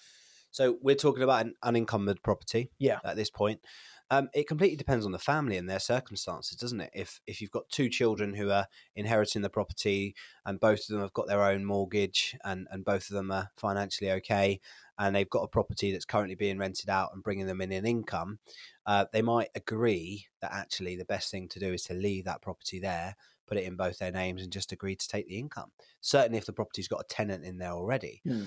so 0.49 0.77
we're 0.82 0.95
talking 0.95 1.23
about 1.23 1.45
an 1.45 1.53
unencumbered 1.62 2.23
property 2.23 2.71
Yeah. 2.80 2.99
at 3.03 3.15
this 3.17 3.30
point 3.30 3.60
um, 4.09 4.29
it 4.33 4.47
completely 4.47 4.77
depends 4.77 5.05
on 5.05 5.11
the 5.11 5.19
family 5.19 5.57
and 5.57 5.69
their 5.69 5.79
circumstances 5.79 6.57
doesn't 6.57 6.81
it? 6.81 6.91
If 6.93 7.21
if 7.27 7.41
you've 7.41 7.51
got 7.51 7.69
two 7.69 7.89
children 7.89 8.33
who 8.33 8.49
are 8.51 8.67
inheriting 8.95 9.41
the 9.41 9.49
property 9.49 10.15
and 10.45 10.59
both 10.59 10.81
of 10.81 10.87
them 10.87 11.01
have 11.01 11.13
got 11.13 11.27
their 11.27 11.43
own 11.43 11.65
mortgage 11.65 12.35
and 12.43 12.67
and 12.71 12.85
both 12.85 13.09
of 13.09 13.15
them 13.15 13.31
are 13.31 13.49
financially 13.57 14.11
okay 14.11 14.59
and 14.99 15.15
they've 15.15 15.29
got 15.29 15.43
a 15.43 15.47
property 15.47 15.91
that's 15.91 16.05
currently 16.05 16.35
being 16.35 16.57
rented 16.57 16.89
out 16.89 17.11
and 17.13 17.23
bringing 17.23 17.47
them 17.47 17.61
in 17.61 17.71
an 17.71 17.85
income 17.85 18.39
uh, 18.85 19.05
they 19.11 19.21
might 19.21 19.49
agree 19.55 20.25
that 20.41 20.53
actually 20.53 20.95
the 20.95 21.05
best 21.05 21.29
thing 21.29 21.47
to 21.49 21.59
do 21.59 21.73
is 21.73 21.83
to 21.83 21.93
leave 21.93 22.25
that 22.25 22.41
property 22.41 22.79
there 22.79 23.15
put 23.47 23.57
it 23.57 23.63
in 23.63 23.75
both 23.75 23.97
their 23.97 24.11
names 24.11 24.43
and 24.43 24.51
just 24.51 24.71
agree 24.71 24.95
to 24.95 25.07
take 25.07 25.27
the 25.27 25.39
income. 25.39 25.71
Certainly 26.01 26.37
if 26.37 26.45
the 26.45 26.53
property's 26.53 26.87
got 26.87 27.01
a 27.01 27.07
tenant 27.07 27.45
in 27.45 27.57
there 27.57 27.71
already. 27.71 28.21
Hmm. 28.23 28.43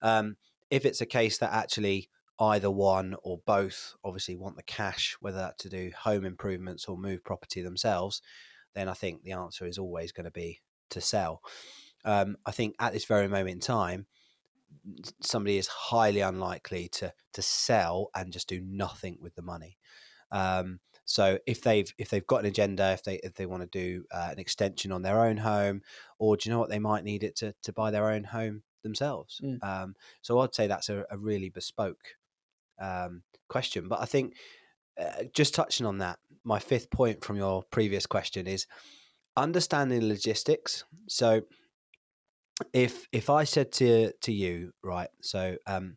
um, 0.00 0.36
if 0.70 0.86
it's 0.86 1.00
a 1.00 1.06
case 1.06 1.38
that 1.38 1.52
actually 1.52 2.08
either 2.40 2.70
one 2.70 3.14
or 3.22 3.40
both 3.46 3.94
obviously 4.04 4.36
want 4.36 4.56
the 4.56 4.62
cash, 4.62 5.16
whether 5.20 5.38
that 5.38 5.58
to 5.58 5.68
do 5.68 5.90
home 5.96 6.24
improvements 6.24 6.86
or 6.86 6.96
move 6.96 7.24
property 7.24 7.62
themselves, 7.62 8.22
then 8.74 8.88
I 8.88 8.94
think 8.94 9.22
the 9.22 9.32
answer 9.32 9.66
is 9.66 9.78
always 9.78 10.12
going 10.12 10.24
to 10.24 10.30
be 10.30 10.60
to 10.90 11.00
sell. 11.00 11.42
Um, 12.04 12.36
I 12.44 12.50
think 12.50 12.74
at 12.78 12.92
this 12.92 13.04
very 13.04 13.28
moment 13.28 13.50
in 13.50 13.60
time, 13.60 14.06
somebody 15.20 15.56
is 15.56 15.68
highly 15.68 16.20
unlikely 16.20 16.88
to 16.88 17.12
to 17.32 17.42
sell 17.42 18.10
and 18.14 18.32
just 18.32 18.48
do 18.48 18.60
nothing 18.60 19.18
with 19.20 19.34
the 19.36 19.42
money. 19.42 19.78
Um, 20.32 20.80
so 21.04 21.38
if 21.46 21.62
they've 21.62 21.92
if 21.98 22.10
they've 22.10 22.26
got 22.26 22.40
an 22.40 22.46
agenda, 22.46 22.92
if 22.92 23.04
they 23.04 23.20
if 23.22 23.34
they 23.34 23.46
want 23.46 23.62
to 23.62 23.68
do 23.68 24.04
uh, 24.12 24.30
an 24.32 24.38
extension 24.38 24.90
on 24.90 25.02
their 25.02 25.20
own 25.24 25.38
home, 25.38 25.82
or 26.18 26.36
do 26.36 26.48
you 26.48 26.52
know 26.52 26.58
what 26.58 26.70
they 26.70 26.78
might 26.78 27.04
need 27.04 27.22
it 27.22 27.36
to 27.36 27.54
to 27.62 27.72
buy 27.72 27.90
their 27.90 28.10
own 28.10 28.24
home 28.24 28.64
themselves. 28.84 29.40
Mm. 29.42 29.64
Um, 29.64 29.94
so 30.22 30.38
I'd 30.38 30.54
say 30.54 30.68
that's 30.68 30.88
a, 30.88 31.04
a 31.10 31.18
really 31.18 31.48
bespoke 31.48 32.14
um, 32.80 33.22
question. 33.48 33.88
But 33.88 34.00
I 34.00 34.06
think 34.06 34.34
uh, 35.00 35.24
just 35.32 35.54
touching 35.54 35.86
on 35.86 35.98
that, 35.98 36.18
my 36.44 36.58
fifth 36.58 36.90
point 36.90 37.24
from 37.24 37.36
your 37.36 37.62
previous 37.70 38.06
question 38.06 38.46
is 38.46 38.66
understanding 39.36 40.06
logistics. 40.06 40.84
So 41.08 41.42
if 42.72 43.06
if 43.12 43.30
I 43.30 43.44
said 43.44 43.72
to 43.72 44.12
to 44.22 44.32
you, 44.32 44.72
right, 44.82 45.08
so 45.20 45.56
um, 45.66 45.96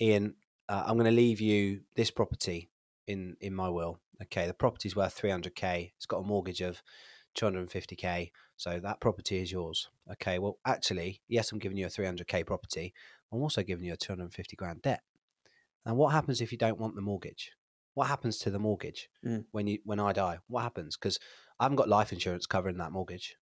Ian, 0.00 0.34
uh, 0.68 0.84
I'm 0.86 0.96
going 0.96 1.10
to 1.10 1.10
leave 1.10 1.40
you 1.40 1.80
this 1.96 2.10
property 2.10 2.70
in 3.06 3.36
in 3.40 3.54
my 3.54 3.68
will. 3.68 4.00
Okay, 4.22 4.46
the 4.46 4.54
property's 4.54 4.96
worth 4.96 5.20
300k. 5.20 5.92
It's 5.96 6.06
got 6.06 6.18
a 6.18 6.26
mortgage 6.26 6.60
of 6.60 6.82
250k. 7.36 8.30
So 8.56 8.80
that 8.80 9.00
property 9.00 9.40
is 9.40 9.52
yours. 9.52 9.88
Okay, 10.12 10.40
well, 10.40 10.58
actually, 10.66 11.20
yes, 11.28 11.52
I'm 11.52 11.60
giving 11.60 11.78
you 11.78 11.86
a 11.86 11.90
300k 11.90 12.44
property. 12.44 12.92
I'm 13.32 13.40
also 13.40 13.62
giving 13.62 13.84
you 13.84 13.92
a 13.92 13.96
250 13.96 14.56
grand 14.56 14.82
debt. 14.82 15.02
And 15.86 15.96
what 15.96 16.12
happens 16.12 16.40
if 16.40 16.52
you 16.52 16.58
don't 16.58 16.78
want 16.78 16.94
the 16.94 17.00
mortgage? 17.02 17.52
What 17.94 18.08
happens 18.08 18.38
to 18.40 18.50
the 18.50 18.58
mortgage 18.58 19.08
Mm. 19.24 19.44
when 19.50 19.66
you 19.66 19.78
when 19.84 19.98
I 19.98 20.12
die? 20.12 20.38
What 20.46 20.62
happens? 20.62 20.96
Because 20.96 21.18
I 21.58 21.64
haven't 21.64 21.76
got 21.76 21.88
life 21.88 22.12
insurance 22.12 22.46
covering 22.46 22.78
that 22.78 22.92
mortgage. 22.92 23.36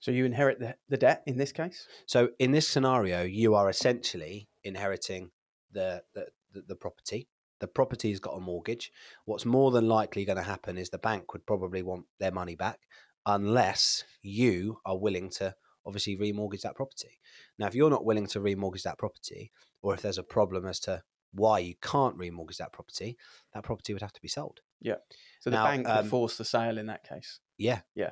So 0.00 0.10
you 0.10 0.24
inherit 0.24 0.60
the, 0.60 0.76
the 0.88 0.96
debt 0.96 1.22
in 1.26 1.38
this 1.38 1.52
case. 1.52 1.86
So 2.06 2.30
in 2.38 2.52
this 2.52 2.68
scenario, 2.68 3.22
you 3.22 3.54
are 3.54 3.68
essentially 3.70 4.48
inheriting 4.62 5.30
the 5.72 6.02
the, 6.14 6.28
the, 6.52 6.62
the 6.68 6.76
property. 6.76 7.28
The 7.60 7.68
property's 7.68 8.20
got 8.20 8.36
a 8.36 8.40
mortgage. 8.40 8.92
What's 9.24 9.46
more 9.46 9.70
than 9.70 9.88
likely 9.88 10.24
going 10.24 10.36
to 10.36 10.42
happen 10.42 10.76
is 10.76 10.90
the 10.90 10.98
bank 10.98 11.32
would 11.32 11.46
probably 11.46 11.82
want 11.82 12.06
their 12.18 12.32
money 12.32 12.56
back 12.56 12.80
unless 13.26 14.04
you 14.22 14.78
are 14.84 14.98
willing 14.98 15.30
to 15.30 15.54
obviously 15.86 16.16
remortgage 16.16 16.62
that 16.62 16.76
property. 16.76 17.20
Now, 17.58 17.66
if 17.66 17.74
you're 17.74 17.90
not 17.90 18.04
willing 18.04 18.26
to 18.28 18.40
remortgage 18.40 18.82
that 18.82 18.98
property, 18.98 19.52
or 19.82 19.94
if 19.94 20.02
there's 20.02 20.18
a 20.18 20.22
problem 20.22 20.66
as 20.66 20.80
to 20.80 21.02
why 21.34 21.58
you 21.58 21.74
can't 21.82 22.16
remortgage 22.16 22.58
that 22.58 22.72
property, 22.72 23.16
that 23.52 23.62
property 23.64 23.92
would 23.92 24.02
have 24.02 24.12
to 24.12 24.20
be 24.22 24.28
sold. 24.28 24.60
Yeah. 24.80 24.96
So 25.40 25.50
the 25.50 25.56
Now, 25.56 25.64
bank 25.64 25.88
um, 25.88 25.96
would 25.96 26.10
force 26.10 26.36
the 26.36 26.44
sale 26.44 26.78
in 26.78 26.86
that 26.86 27.04
case. 27.08 27.40
Yeah, 27.58 27.80
Yeah. 27.94 28.10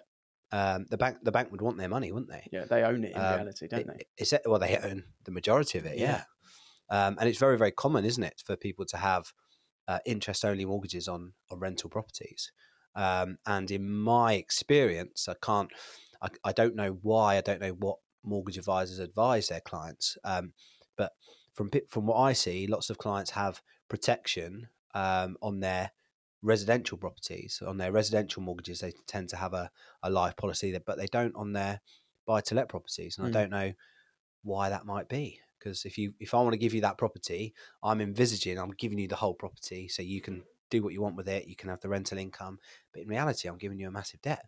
Um, 0.51 0.87
the 0.91 0.99
bank 0.99 1.19
the 1.23 1.33
bank 1.33 1.51
would 1.51 1.63
want 1.63 1.79
their 1.79 1.89
money, 1.89 2.13
wouldn't 2.13 2.31
they? 2.31 2.47
Yeah, 2.53 2.65
they 2.67 2.83
own 2.83 3.05
it 3.05 3.13
in 3.13 3.19
Um, 3.21 3.35
reality, 3.37 3.69
don't 3.69 3.87
they? 3.87 3.95
It- 3.95 4.09
It's 4.19 4.35
well, 4.45 4.59
they 4.59 4.77
own 4.77 5.05
the 5.25 5.31
majority 5.31 5.79
of 5.79 5.87
it, 5.87 5.97
yeah. 5.99 6.25
Yeah. 6.91 7.07
Um, 7.07 7.17
and 7.19 7.27
it's 7.29 7.39
very, 7.39 7.57
very 7.57 7.71
common, 7.73 8.05
isn't 8.05 8.23
it, 8.23 8.43
for 8.45 8.55
people 8.57 8.85
to 8.87 8.99
have 8.99 9.33
uh, 9.89 10.01
interest-only 10.05 10.65
mortgages 10.67 11.09
on 11.09 11.33
on 11.51 11.59
rental 11.59 11.89
properties. 11.91 12.53
Um, 12.95 13.39
and 13.47 13.71
in 13.71 13.89
my 13.91 14.35
experience, 14.35 15.27
I 15.27 15.35
can't, 15.43 15.71
I, 16.21 16.29
I 16.45 16.53
don't 16.53 16.77
know 16.77 16.99
why, 17.01 17.39
I 17.39 17.41
don't 17.41 17.61
know 17.63 17.73
what 17.73 17.99
mortgage 18.23 18.59
advisors 18.59 18.99
advise 18.99 19.49
their 19.49 19.61
clients, 19.63 20.19
um, 20.25 20.53
but 20.99 21.13
from 21.55 21.71
from 21.89 22.07
what 22.07 22.17
I 22.17 22.33
see, 22.33 22.67
lots 22.67 22.91
of 22.91 22.99
clients 22.99 23.31
have 23.33 23.63
protection 23.89 24.69
um, 24.95 25.37
on 25.43 25.61
their 25.61 25.93
residential 26.45 26.99
properties 26.99 27.63
on 27.65 27.77
their 27.79 27.93
residential 27.93 28.43
mortgages 28.43 28.81
they 28.81 28.93
tend 29.07 29.29
to 29.29 29.37
have 29.37 29.55
a, 29.55 29.71
a 30.03 30.11
life 30.11 30.37
policy 30.37 30.73
that 30.73 30.85
but 30.85 30.99
they 30.99 31.07
don't 31.07 31.37
on 31.37 31.53
their 31.53 31.81
buy 32.27 32.41
to 32.41 32.55
let 32.57 32.69
properties 32.69 33.17
and 33.17 33.25
Mm. 33.27 33.31
i 33.31 33.33
don't 33.41 33.51
know 33.51 33.73
why 34.43 34.69
that 34.69 34.85
might 34.85 35.09
be 35.09 35.39
because 35.59 35.85
if 35.85 35.97
you 35.97 36.15
if 36.19 36.35
i 36.35 36.39
want 36.39 36.53
to 36.53 36.59
give 36.59 36.75
you 36.75 36.81
that 36.81 36.99
property 36.99 37.55
i'm 37.85 38.01
envisaging 38.01 38.59
i'm 38.59 38.73
giving 38.73 38.99
you 38.99 39.07
the 39.07 39.15
whole 39.15 39.35
property 39.35 39.87
so 39.87 40.03
you 40.03 40.21
can 40.21 40.43
do 40.69 40.83
what 40.83 40.93
you 40.93 41.01
want 41.01 41.15
with 41.15 41.29
it 41.29 41.47
you 41.47 41.55
can 41.55 41.69
have 41.69 41.81
the 41.81 41.89
rental 41.89 42.19
income 42.19 42.59
but 42.93 43.03
in 43.03 43.09
reality 43.09 43.49
i'm 43.49 43.57
giving 43.59 43.79
you 43.79 43.87
a 43.87 43.93
massive 43.93 44.21
debt 44.21 44.45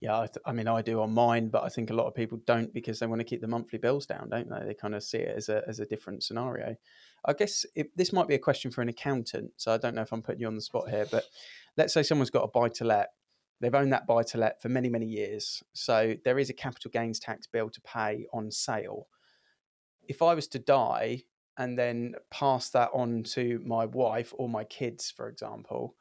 Yeah, 0.00 0.20
I, 0.20 0.26
th- 0.26 0.42
I 0.46 0.52
mean, 0.52 0.68
I 0.68 0.82
do 0.82 1.00
on 1.00 1.12
mine, 1.12 1.48
but 1.48 1.64
I 1.64 1.68
think 1.68 1.90
a 1.90 1.94
lot 1.94 2.06
of 2.06 2.14
people 2.14 2.38
don't 2.46 2.72
because 2.72 2.98
they 2.98 3.06
want 3.06 3.20
to 3.20 3.24
keep 3.24 3.40
the 3.40 3.48
monthly 3.48 3.78
bills 3.78 4.06
down, 4.06 4.28
don't 4.30 4.48
they? 4.48 4.66
They 4.66 4.74
kind 4.74 4.94
of 4.94 5.02
see 5.02 5.18
it 5.18 5.36
as 5.36 5.48
a 5.48 5.62
as 5.68 5.80
a 5.80 5.86
different 5.86 6.22
scenario. 6.22 6.76
I 7.24 7.32
guess 7.32 7.66
it, 7.74 7.96
this 7.96 8.12
might 8.12 8.28
be 8.28 8.34
a 8.34 8.38
question 8.38 8.70
for 8.70 8.82
an 8.82 8.88
accountant, 8.88 9.52
so 9.56 9.72
I 9.72 9.78
don't 9.78 9.94
know 9.94 10.02
if 10.02 10.12
I'm 10.12 10.22
putting 10.22 10.40
you 10.40 10.46
on 10.46 10.54
the 10.54 10.60
spot 10.60 10.88
here, 10.88 11.06
but 11.10 11.24
let's 11.76 11.94
say 11.94 12.02
someone's 12.02 12.30
got 12.30 12.44
a 12.44 12.48
buy 12.48 12.68
to 12.68 12.84
let. 12.84 13.10
They've 13.60 13.74
owned 13.74 13.92
that 13.92 14.08
buy 14.08 14.24
to 14.24 14.38
let 14.38 14.60
for 14.60 14.68
many, 14.68 14.88
many 14.88 15.06
years. 15.06 15.62
So 15.72 16.14
there 16.24 16.38
is 16.38 16.50
a 16.50 16.54
capital 16.54 16.90
gains 16.90 17.20
tax 17.20 17.46
bill 17.46 17.70
to 17.70 17.80
pay 17.82 18.26
on 18.32 18.50
sale. 18.50 19.06
If 20.08 20.20
I 20.20 20.34
was 20.34 20.48
to 20.48 20.58
die 20.58 21.22
and 21.58 21.78
then 21.78 22.14
pass 22.30 22.70
that 22.70 22.90
on 22.92 23.22
to 23.22 23.60
my 23.64 23.86
wife 23.86 24.34
or 24.36 24.48
my 24.48 24.64
kids, 24.64 25.12
for 25.12 25.28
example, 25.28 25.94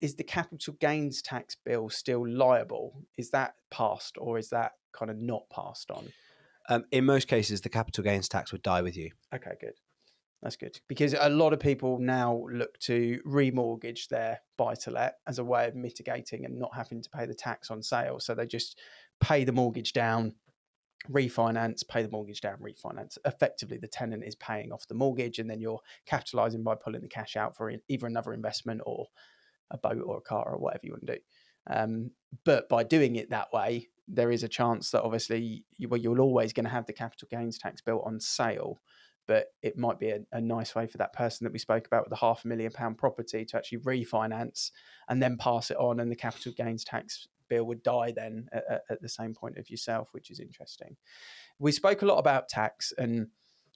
is 0.00 0.14
the 0.14 0.24
capital 0.24 0.74
gains 0.80 1.22
tax 1.22 1.56
bill 1.64 1.88
still 1.88 2.26
liable? 2.28 3.02
Is 3.16 3.30
that 3.30 3.54
passed 3.70 4.16
or 4.18 4.38
is 4.38 4.50
that 4.50 4.72
kind 4.92 5.10
of 5.10 5.18
not 5.18 5.48
passed 5.50 5.90
on? 5.90 6.12
um, 6.68 6.84
in 6.90 7.04
most 7.04 7.28
cases 7.28 7.60
the 7.60 7.68
capital 7.68 8.02
gains 8.02 8.28
tax 8.28 8.52
would 8.52 8.62
die 8.62 8.82
with 8.82 8.96
you 8.96 9.10
Okay, 9.34 9.52
good. 9.60 9.74
That's 10.42 10.56
good 10.56 10.78
because 10.86 11.14
a 11.18 11.30
lot 11.30 11.52
of 11.52 11.60
people 11.60 11.98
now 11.98 12.44
look 12.52 12.78
to 12.80 13.20
remortgage 13.26 14.08
their 14.08 14.40
buy 14.58 14.74
to 14.74 14.90
let 14.90 15.14
as 15.26 15.38
a 15.38 15.44
way 15.44 15.66
of 15.66 15.74
mitigating 15.74 16.44
and 16.44 16.58
not 16.58 16.74
having 16.74 17.02
to 17.02 17.10
pay 17.10 17.26
the 17.26 17.34
tax 17.34 17.70
on 17.70 17.82
sale. 17.82 18.20
So 18.20 18.34
they 18.34 18.46
just 18.46 18.78
pay 19.18 19.44
the 19.44 19.52
mortgage 19.52 19.92
down, 19.94 20.34
refinance, 21.10 21.88
pay 21.88 22.02
the 22.02 22.10
mortgage 22.10 22.42
down, 22.42 22.58
refinance. 22.58 23.16
Effectively, 23.24 23.78
the 23.78 23.88
tenant 23.88 24.24
is 24.24 24.36
paying 24.36 24.72
off 24.72 24.86
the 24.86 24.94
mortgage, 24.94 25.38
and 25.38 25.48
then 25.48 25.60
you're 25.60 25.80
capitalizing 26.04 26.62
by 26.62 26.74
pulling 26.74 27.00
the 27.00 27.08
cash 27.08 27.34
out 27.34 27.56
for 27.56 27.72
either 27.88 28.06
another 28.06 28.34
investment 28.34 28.82
or 28.84 29.06
a 29.70 29.78
boat 29.78 30.02
or 30.04 30.18
a 30.18 30.22
car 30.22 30.48
or 30.52 30.58
whatever 30.58 30.82
you 30.84 30.92
want 30.92 31.06
to 31.06 31.14
do. 31.14 31.20
Um, 31.68 32.10
but 32.44 32.68
by 32.68 32.84
doing 32.84 33.16
it 33.16 33.30
that 33.30 33.52
way, 33.52 33.88
there 34.08 34.30
is 34.30 34.44
a 34.44 34.48
chance 34.48 34.90
that 34.92 35.02
obviously 35.02 35.64
you, 35.78 35.88
well, 35.88 36.00
you're 36.00 36.20
always 36.20 36.52
going 36.52 36.64
to 36.64 36.70
have 36.70 36.86
the 36.86 36.92
capital 36.92 37.28
gains 37.30 37.58
tax 37.58 37.80
bill 37.80 38.02
on 38.02 38.20
sale 38.20 38.80
but 39.26 39.48
it 39.62 39.76
might 39.76 39.98
be 39.98 40.10
a, 40.10 40.20
a 40.32 40.40
nice 40.40 40.74
way 40.74 40.86
for 40.86 40.98
that 40.98 41.12
person 41.12 41.44
that 41.44 41.52
we 41.52 41.58
spoke 41.58 41.86
about 41.86 42.04
with 42.04 42.10
the 42.10 42.16
half 42.16 42.44
a 42.44 42.48
million 42.48 42.70
pound 42.70 42.96
property 42.96 43.44
to 43.44 43.56
actually 43.56 43.78
refinance 43.78 44.70
and 45.08 45.22
then 45.22 45.36
pass 45.36 45.70
it 45.70 45.76
on, 45.78 46.00
and 46.00 46.10
the 46.10 46.16
capital 46.16 46.52
gains 46.56 46.84
tax 46.84 47.26
bill 47.48 47.64
would 47.64 47.82
die 47.82 48.12
then 48.14 48.48
at, 48.52 48.82
at- 48.90 49.02
the 49.02 49.08
same 49.08 49.34
point 49.34 49.58
of 49.58 49.70
yourself, 49.70 50.08
which 50.12 50.30
is 50.30 50.40
interesting. 50.40 50.96
We 51.58 51.72
spoke 51.72 52.02
a 52.02 52.06
lot 52.06 52.18
about 52.18 52.48
tax, 52.48 52.92
and 52.96 53.28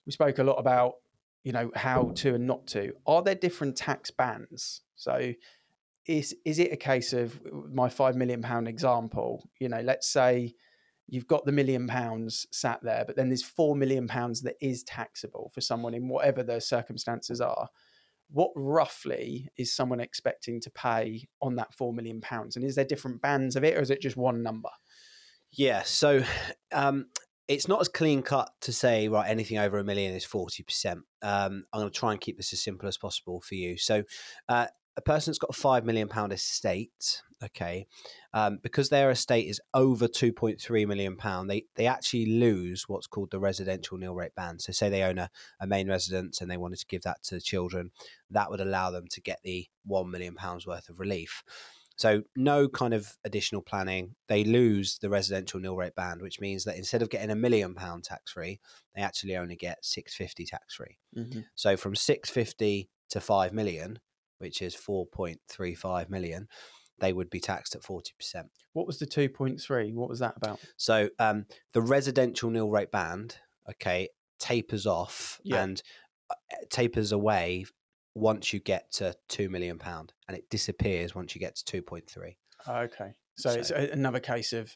we 0.07 0.13
spoke 0.13 0.39
a 0.39 0.45
lot 0.45 0.55
about 0.55 0.95
you 1.45 1.53
know 1.53 1.71
how 1.75 2.13
to 2.17 2.35
and 2.35 2.47
not 2.47 2.67
to. 2.69 2.93
Are 3.07 3.23
there 3.23 3.35
different 3.35 3.77
tax 3.77 4.11
bands? 4.11 4.83
So 4.95 5.33
is 6.07 6.35
is 6.45 6.59
it 6.59 6.73
a 6.73 6.77
case 6.77 7.13
of 7.13 7.41
my 7.73 7.89
five 7.89 8.17
million 8.17 8.43
pound 8.43 8.69
example? 8.69 9.49
You 9.59 9.69
know, 9.69 9.81
let's 9.81 10.09
say 10.09 10.55
you've 11.07 11.27
got 11.27 11.45
the 11.45 11.53
million 11.53 11.87
pounds 11.87 12.47
sat 12.53 12.81
there, 12.83 13.05
but 13.05 13.17
then 13.17 13.29
there's 13.29 13.43
four 13.43 13.75
million 13.75 14.07
pounds 14.07 14.43
that 14.43 14.55
is 14.61 14.83
taxable 14.85 15.51
for 15.55 15.61
someone 15.61 15.95
in 15.95 16.09
whatever 16.09 16.43
the 16.43 16.61
circumstances 16.61 17.41
are. 17.41 17.69
What 18.31 18.53
roughly 18.55 19.49
is 19.57 19.75
someone 19.75 19.99
expecting 19.99 20.61
to 20.61 20.71
pay 20.71 21.27
on 21.43 21.57
that 21.57 21.75
four 21.75 21.93
million 21.93 22.21
pounds? 22.21 22.55
And 22.55 22.65
is 22.65 22.77
there 22.77 22.85
different 22.85 23.21
bands 23.21 23.57
of 23.57 23.65
it, 23.65 23.77
or 23.77 23.81
is 23.81 23.91
it 23.91 24.01
just 24.01 24.17
one 24.17 24.43
number? 24.43 24.71
Yeah, 25.51 25.83
so 25.83 26.23
um, 26.71 27.07
it's 27.49 27.67
not 27.67 27.81
as 27.81 27.89
clean 27.89 28.23
cut 28.23 28.53
to 28.61 28.73
say 28.73 29.09
right 29.09 29.29
anything 29.29 29.59
over 29.59 29.79
a 29.79 29.85
million 29.85 30.15
is 30.15 30.25
forty 30.25 30.63
percent. 30.63 31.01
Um, 31.23 31.65
I'm 31.73 31.81
going 31.81 31.91
to 31.91 31.99
try 31.99 32.13
and 32.13 32.21
keep 32.21 32.37
this 32.37 32.53
as 32.53 32.63
simple 32.63 32.89
as 32.89 32.97
possible 32.97 33.41
for 33.41 33.57
you. 33.57 33.77
So, 33.77 34.05
uh, 34.49 34.69
a 34.97 35.01
person 35.01 35.31
that's 35.31 35.39
got 35.39 35.51
a 35.51 35.61
five 35.61 35.85
million 35.85 36.09
pound 36.09 36.33
estate, 36.33 37.23
okay, 37.45 37.87
um, 38.35 38.59
because 38.63 38.89
their 38.89 39.11
estate 39.11 39.49
is 39.49 39.61
over 39.73 40.09
two 40.09 40.33
point 40.33 40.61
three 40.61 40.85
million 40.85 41.17
pound, 41.17 41.49
they 41.49 41.65
they 41.77 41.87
actually 41.87 42.27
lose 42.27 42.85
what's 42.89 43.07
called 43.07 43.31
the 43.31 43.41
residential 43.41 43.99
nil 43.99 44.15
rate 44.15 44.35
band. 44.35 44.61
So, 44.61 44.73
say 44.73 44.89
they 44.89 45.03
own 45.03 45.19
a, 45.19 45.31
a 45.61 45.67
main 45.67 45.89
residence 45.89 46.41
and 46.41 46.51
they 46.51 46.57
wanted 46.57 46.81
to 46.81 46.87
give 46.87 47.03
that 47.03 47.23
to 47.25 47.35
the 47.37 47.41
children, 47.41 47.91
that 48.31 48.51
would 48.51 48.61
allow 48.61 48.91
them 48.91 49.07
to 49.11 49.21
get 49.21 49.41
the 49.43 49.67
one 49.85 50.11
million 50.11 50.35
pounds 50.35 50.67
worth 50.67 50.89
of 50.89 51.01
relief. 51.01 51.43
So 51.97 52.23
no 52.35 52.67
kind 52.67 52.95
of 52.95 53.19
additional 53.27 53.61
planning. 53.61 54.15
They 54.27 54.43
lose 54.43 54.99
the 55.01 55.11
residential 55.11 55.61
nil 55.61 55.77
rate 55.77 55.95
band, 55.95 56.23
which 56.23 56.41
means 56.41 56.65
that 56.65 56.79
instead 56.79 57.03
of 57.03 57.11
getting 57.11 57.29
a 57.29 57.35
million 57.35 57.75
pound 57.75 58.05
tax 58.05 58.33
free, 58.33 58.59
they 58.97 59.03
actually 59.03 59.37
only 59.37 59.55
get 59.55 59.85
six 59.85 60.15
fifty 60.15 60.47
tax 60.47 60.75
free. 60.77 60.97
So 61.57 61.77
from 61.77 61.95
six 61.95 62.31
fifty 62.31 62.89
to 63.11 63.21
five 63.21 63.53
million, 63.53 63.99
which 64.41 64.63
is 64.63 64.75
four 64.75 65.07
point 65.07 65.39
three 65.49 65.75
five 65.75 66.11
million, 66.11 66.49
they 66.99 67.13
would 67.13 67.31
be 67.31 67.41
taxed 67.41 67.75
at 67.77 67.83
forty 67.85 68.13
percent. 68.19 68.49
What 68.73 68.87
was 68.87 68.99
the 68.99 69.07
two 69.07 69.29
point 69.29 69.61
three? 69.61 69.93
What 69.93 70.09
was 70.09 70.19
that 70.21 70.35
about? 70.37 70.59
So 70.77 71.09
um, 71.19 71.47
the 71.73 71.83
residential 71.83 72.51
nil 72.51 72.71
rate 72.71 72.91
band, 72.91 73.37
okay, 73.71 74.09
tapers 74.39 74.87
off 74.87 75.41
Yeah. 75.45 75.63
and 75.63 75.83
uh, 76.31 76.35
tapers 76.71 77.13
away 77.13 77.67
once 78.15 78.53
you 78.53 78.61
get 78.61 78.91
to 78.93 79.15
two 79.29 79.49
million 79.49 79.79
pound, 79.79 80.13
and 80.27 80.37
it 80.37 80.49
disappears 80.51 81.15
once 81.15 81.35
you 81.35 81.41
get 81.41 81.57
to 81.57 81.65
two 81.65 81.83
point 81.83 82.09
three. 82.11 82.37
Okay, 82.69 83.13
so, 83.37 83.51
it's 83.51 83.69
So- 83.69 83.77
a- 83.77 83.91
another 83.91 84.21
case 84.21 84.53
of 84.53 84.75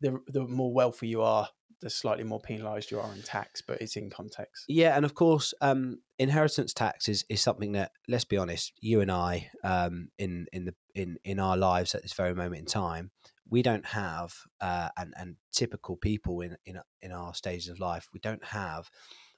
the 0.00 0.18
the 0.28 0.44
more 0.46 0.72
wealthy 0.72 1.08
you 1.08 1.22
are, 1.22 1.48
the 1.82 1.90
slightly 1.90 2.24
more 2.24 2.40
penalised 2.40 2.90
you 2.90 2.98
are 2.98 3.12
in 3.12 3.22
tax, 3.22 3.60
but 3.60 3.80
it's 3.82 3.96
in 3.96 4.08
context. 4.08 4.64
Yeah, 4.68 4.96
and 4.96 5.04
of 5.04 5.14
course, 5.14 5.52
um, 5.60 5.98
inheritance 6.18 6.72
tax 6.72 7.08
is, 7.08 7.24
is 7.28 7.40
something 7.40 7.72
that, 7.72 7.92
let's 8.08 8.24
be 8.24 8.38
honest, 8.38 8.72
you 8.80 9.00
and 9.00 9.10
I, 9.10 9.50
um, 9.62 10.08
in 10.18 10.46
in 10.52 10.64
the 10.64 10.74
in 10.94 11.18
in 11.24 11.38
our 11.38 11.56
lives 11.56 11.94
at 11.94 12.02
this 12.02 12.14
very 12.14 12.34
moment 12.34 12.60
in 12.60 12.66
time, 12.66 13.10
we 13.50 13.62
don't 13.62 13.86
have, 13.86 14.34
uh, 14.60 14.88
and 14.96 15.12
and 15.16 15.36
typical 15.52 15.96
people 15.96 16.40
in 16.40 16.56
in 16.64 16.80
in 17.02 17.12
our 17.12 17.34
stages 17.34 17.68
of 17.68 17.80
life, 17.80 18.08
we 18.14 18.20
don't 18.20 18.44
have 18.44 18.88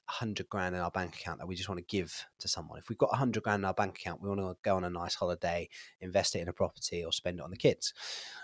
100 0.06 0.48
grand 0.50 0.74
in 0.74 0.82
our 0.82 0.90
bank 0.90 1.16
account 1.16 1.38
that 1.38 1.48
we 1.48 1.54
just 1.54 1.68
want 1.68 1.78
to 1.78 1.96
give 1.96 2.26
to 2.38 2.46
someone. 2.46 2.78
If 2.78 2.88
we've 2.88 2.98
got 2.98 3.10
100 3.10 3.42
grand 3.42 3.60
in 3.60 3.64
our 3.64 3.74
bank 3.74 3.96
account, 3.96 4.20
we 4.22 4.28
want 4.28 4.40
to 4.40 4.56
go 4.62 4.76
on 4.76 4.84
a 4.84 4.90
nice 4.90 5.14
holiday, 5.14 5.68
invest 6.00 6.36
it 6.36 6.40
in 6.40 6.48
a 6.48 6.52
property, 6.52 7.02
or 7.02 7.12
spend 7.12 7.38
it 7.38 7.44
on 7.44 7.50
the 7.50 7.56
kids. 7.56 7.94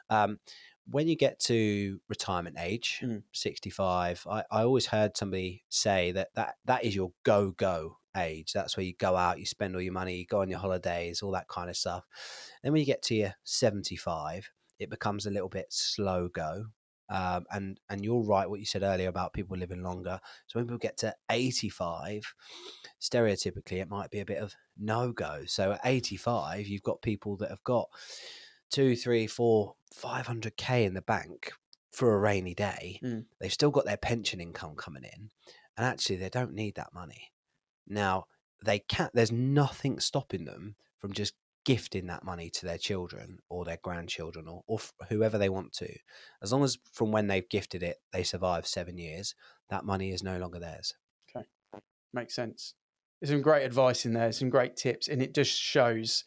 Um, 0.09 0.39
when 0.87 1.09
you 1.09 1.16
get 1.16 1.38
to 1.40 2.01
retirement 2.09 2.57
age, 2.59 3.01
Mm. 3.03 3.23
65, 3.33 4.27
I, 4.31 4.45
I 4.51 4.62
always 4.62 4.87
heard 4.87 5.16
somebody 5.16 5.64
say 5.69 6.12
that, 6.12 6.29
that 6.35 6.57
that 6.64 6.85
is 6.85 6.95
your 6.95 7.12
go 7.25 7.53
go 7.53 7.99
age. 8.16 8.53
That's 8.53 8.77
where 8.77 8.85
you 8.85 8.95
go 8.95 9.16
out, 9.16 9.38
you 9.38 9.47
spend 9.47 9.75
all 9.75 9.83
your 9.83 9.93
money, 9.93 10.16
you 10.16 10.27
go 10.27 10.40
on 10.40 10.51
your 10.51 10.59
holidays, 10.59 11.23
all 11.23 11.31
that 11.33 11.49
kind 11.49 11.71
of 11.71 11.77
stuff. 11.77 12.07
Then 12.62 12.73
when 12.73 12.81
you 12.81 12.87
get 12.87 13.03
to 13.05 13.14
your 13.14 13.35
75, 13.45 14.51
it 14.79 14.90
becomes 14.90 15.27
a 15.27 15.31
little 15.31 15.49
bit 15.49 15.66
slow 15.71 16.29
go. 16.29 16.66
Um, 17.09 17.45
and 17.51 17.81
and 17.88 18.05
you're 18.05 18.23
right 18.23 18.49
what 18.49 18.61
you 18.61 18.66
said 18.66 18.85
earlier 18.85 19.09
about 19.09 19.33
people 19.33 19.57
living 19.57 19.83
longer. 19.83 20.21
So 20.47 20.59
when 20.59 20.66
people 20.66 20.79
get 20.79 20.97
to 20.99 21.14
85, 21.29 22.35
stereotypically 23.01 23.81
it 23.81 23.88
might 23.90 24.11
be 24.11 24.21
a 24.21 24.25
bit 24.25 24.38
of 24.38 24.55
no 24.79 25.12
go. 25.12 25.43
So 25.47 25.73
at 25.73 25.81
85, 25.85 26.69
you've 26.69 26.83
got 26.83 27.03
people 27.03 27.37
that 27.38 27.51
have 27.51 27.64
got 27.64 27.88
two, 28.71 28.97
three, 28.97 29.27
four, 29.27 29.75
500k 29.95 30.85
in 30.85 30.95
the 30.95 31.03
bank 31.03 31.53
for 31.91 32.15
a 32.15 32.19
rainy 32.19 32.55
day. 32.55 33.01
Mm. 33.03 33.27
They've 33.41 33.53
still 33.53 33.71
got 33.71 33.85
their 33.85 33.97
pension 33.97 34.41
income 34.41 34.77
coming 34.77 35.05
in, 35.05 35.31
and 35.77 35.87
actually 35.87 36.17
they 36.17 36.29
don't 36.29 36.55
need 36.55 36.77
that 36.77 36.95
money. 36.95 37.33
Now 37.87 38.27
they 38.65 38.79
can't. 38.79 39.13
There's 39.15 39.33
nothing 39.33 40.01
stopping 40.01 40.45
them 40.45 40.77
from 40.99 41.13
just 41.13 41.35
gifting 41.65 42.07
that 42.07 42.25
money 42.25 42.49
to 42.49 42.65
their 42.65 42.79
children 42.79 43.39
or 43.51 43.65
their 43.65 43.79
grandchildren 43.83 44.49
or, 44.49 44.63
or 44.67 44.79
f- 44.79 44.95
whoever 45.11 45.37
they 45.37 45.51
want 45.51 45.75
to 45.75 45.95
as 46.43 46.53
long 46.53 46.65
as 46.65 46.79
from 46.91 47.13
when 47.13 47.27
they've 47.27 47.51
gifted 47.51 47.83
it 47.83 47.99
they 48.15 48.23
survive 48.23 48.67
seven 48.67 48.97
years 48.97 49.35
that 49.69 49.85
money 49.85 50.11
is 50.11 50.23
no 50.23 50.39
longer 50.39 50.59
theirs 50.59 50.95
okay 51.29 51.45
Makes 52.13 52.35
sense. 52.35 52.75
There's 53.21 53.31
some 53.31 53.43
great 53.43 53.65
advice 53.65 54.05
in 54.05 54.15
there, 54.15 54.33
some 54.33 54.51
great 54.51 54.77
tips, 54.77 55.09
and 55.09 55.23
it 55.23 55.35
just 55.35 55.59
shows 55.59 56.25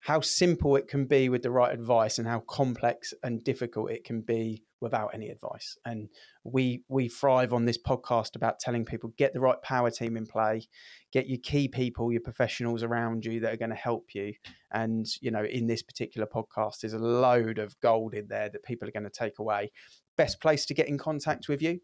how 0.00 0.20
simple 0.20 0.76
it 0.76 0.88
can 0.88 1.04
be 1.04 1.28
with 1.28 1.42
the 1.42 1.50
right 1.50 1.72
advice 1.72 2.18
and 2.18 2.26
how 2.26 2.40
complex 2.40 3.12
and 3.22 3.44
difficult 3.44 3.90
it 3.90 4.04
can 4.04 4.22
be 4.22 4.64
without 4.80 5.10
any 5.12 5.28
advice. 5.28 5.76
And 5.84 6.08
we 6.42 6.84
we 6.88 7.08
thrive 7.08 7.52
on 7.52 7.66
this 7.66 7.78
podcast 7.78 8.34
about 8.34 8.58
telling 8.58 8.84
people 8.84 9.12
get 9.18 9.34
the 9.34 9.40
right 9.40 9.60
power 9.62 9.90
team 9.90 10.16
in 10.16 10.26
play, 10.26 10.66
get 11.12 11.28
your 11.28 11.38
key 11.42 11.68
people, 11.68 12.12
your 12.12 12.22
professionals 12.22 12.82
around 12.82 13.24
you 13.24 13.40
that 13.40 13.52
are 13.52 13.58
going 13.58 13.70
to 13.70 13.76
help 13.76 14.14
you. 14.14 14.32
And 14.72 15.06
you 15.20 15.30
know, 15.30 15.44
in 15.44 15.66
this 15.66 15.82
particular 15.82 16.26
podcast, 16.26 16.80
there's 16.80 16.94
a 16.94 16.98
load 16.98 17.58
of 17.58 17.78
gold 17.80 18.14
in 18.14 18.28
there 18.28 18.48
that 18.48 18.64
people 18.64 18.88
are 18.88 18.92
going 18.92 19.04
to 19.04 19.10
take 19.10 19.38
away. 19.38 19.70
Best 20.16 20.40
place 20.40 20.64
to 20.66 20.74
get 20.74 20.88
in 20.88 20.98
contact 20.98 21.48
with 21.48 21.62
you? 21.62 21.80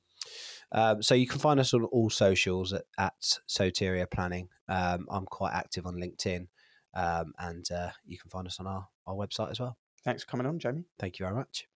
Um, 0.73 1.03
so 1.03 1.15
you 1.15 1.27
can 1.27 1.39
find 1.39 1.61
us 1.61 1.73
on 1.75 1.85
all 1.85 2.11
socials 2.11 2.73
at, 2.73 2.85
at 2.99 3.39
Soteria 3.49 4.11
Planning. 4.11 4.49
Um, 4.69 5.07
I'm 5.11 5.27
quite 5.27 5.53
active 5.53 5.87
on 5.87 5.95
LinkedIn, 5.95 6.49
um, 6.97 7.33
and 7.39 7.71
uh, 7.71 7.91
you 8.05 8.19
can 8.19 8.31
find 8.31 8.47
us 8.47 8.59
on 8.59 8.67
our, 8.67 8.89
our 9.07 9.15
website 9.15 9.51
as 9.51 9.61
well. 9.61 9.77
Thanks 10.05 10.25
for 10.25 10.31
coming 10.31 10.47
on, 10.47 10.59
Jamie. 10.59 10.87
Thank 10.99 11.19
you 11.19 11.27
very 11.27 11.37
much. 11.37 11.67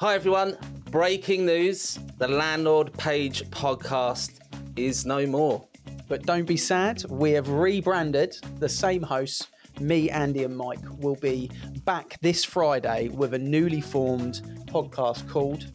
Hi 0.00 0.14
everyone, 0.14 0.56
breaking 0.90 1.44
news 1.44 1.98
the 2.16 2.26
Landlord 2.26 2.92
Page 2.94 3.42
podcast 3.50 4.38
is 4.74 5.04
no 5.04 5.26
more. 5.26 5.68
But 6.08 6.22
don't 6.22 6.46
be 6.46 6.56
sad, 6.56 7.04
we 7.10 7.32
have 7.32 7.50
rebranded 7.50 8.34
the 8.58 8.68
same 8.68 9.02
hosts. 9.02 9.48
Me, 9.78 10.08
Andy, 10.08 10.44
and 10.44 10.56
Mike 10.56 10.84
will 10.98 11.16
be 11.16 11.50
back 11.84 12.16
this 12.22 12.44
Friday 12.44 13.08
with 13.08 13.34
a 13.34 13.38
newly 13.38 13.80
formed 13.80 14.40
podcast 14.66 15.28
called 15.28 15.70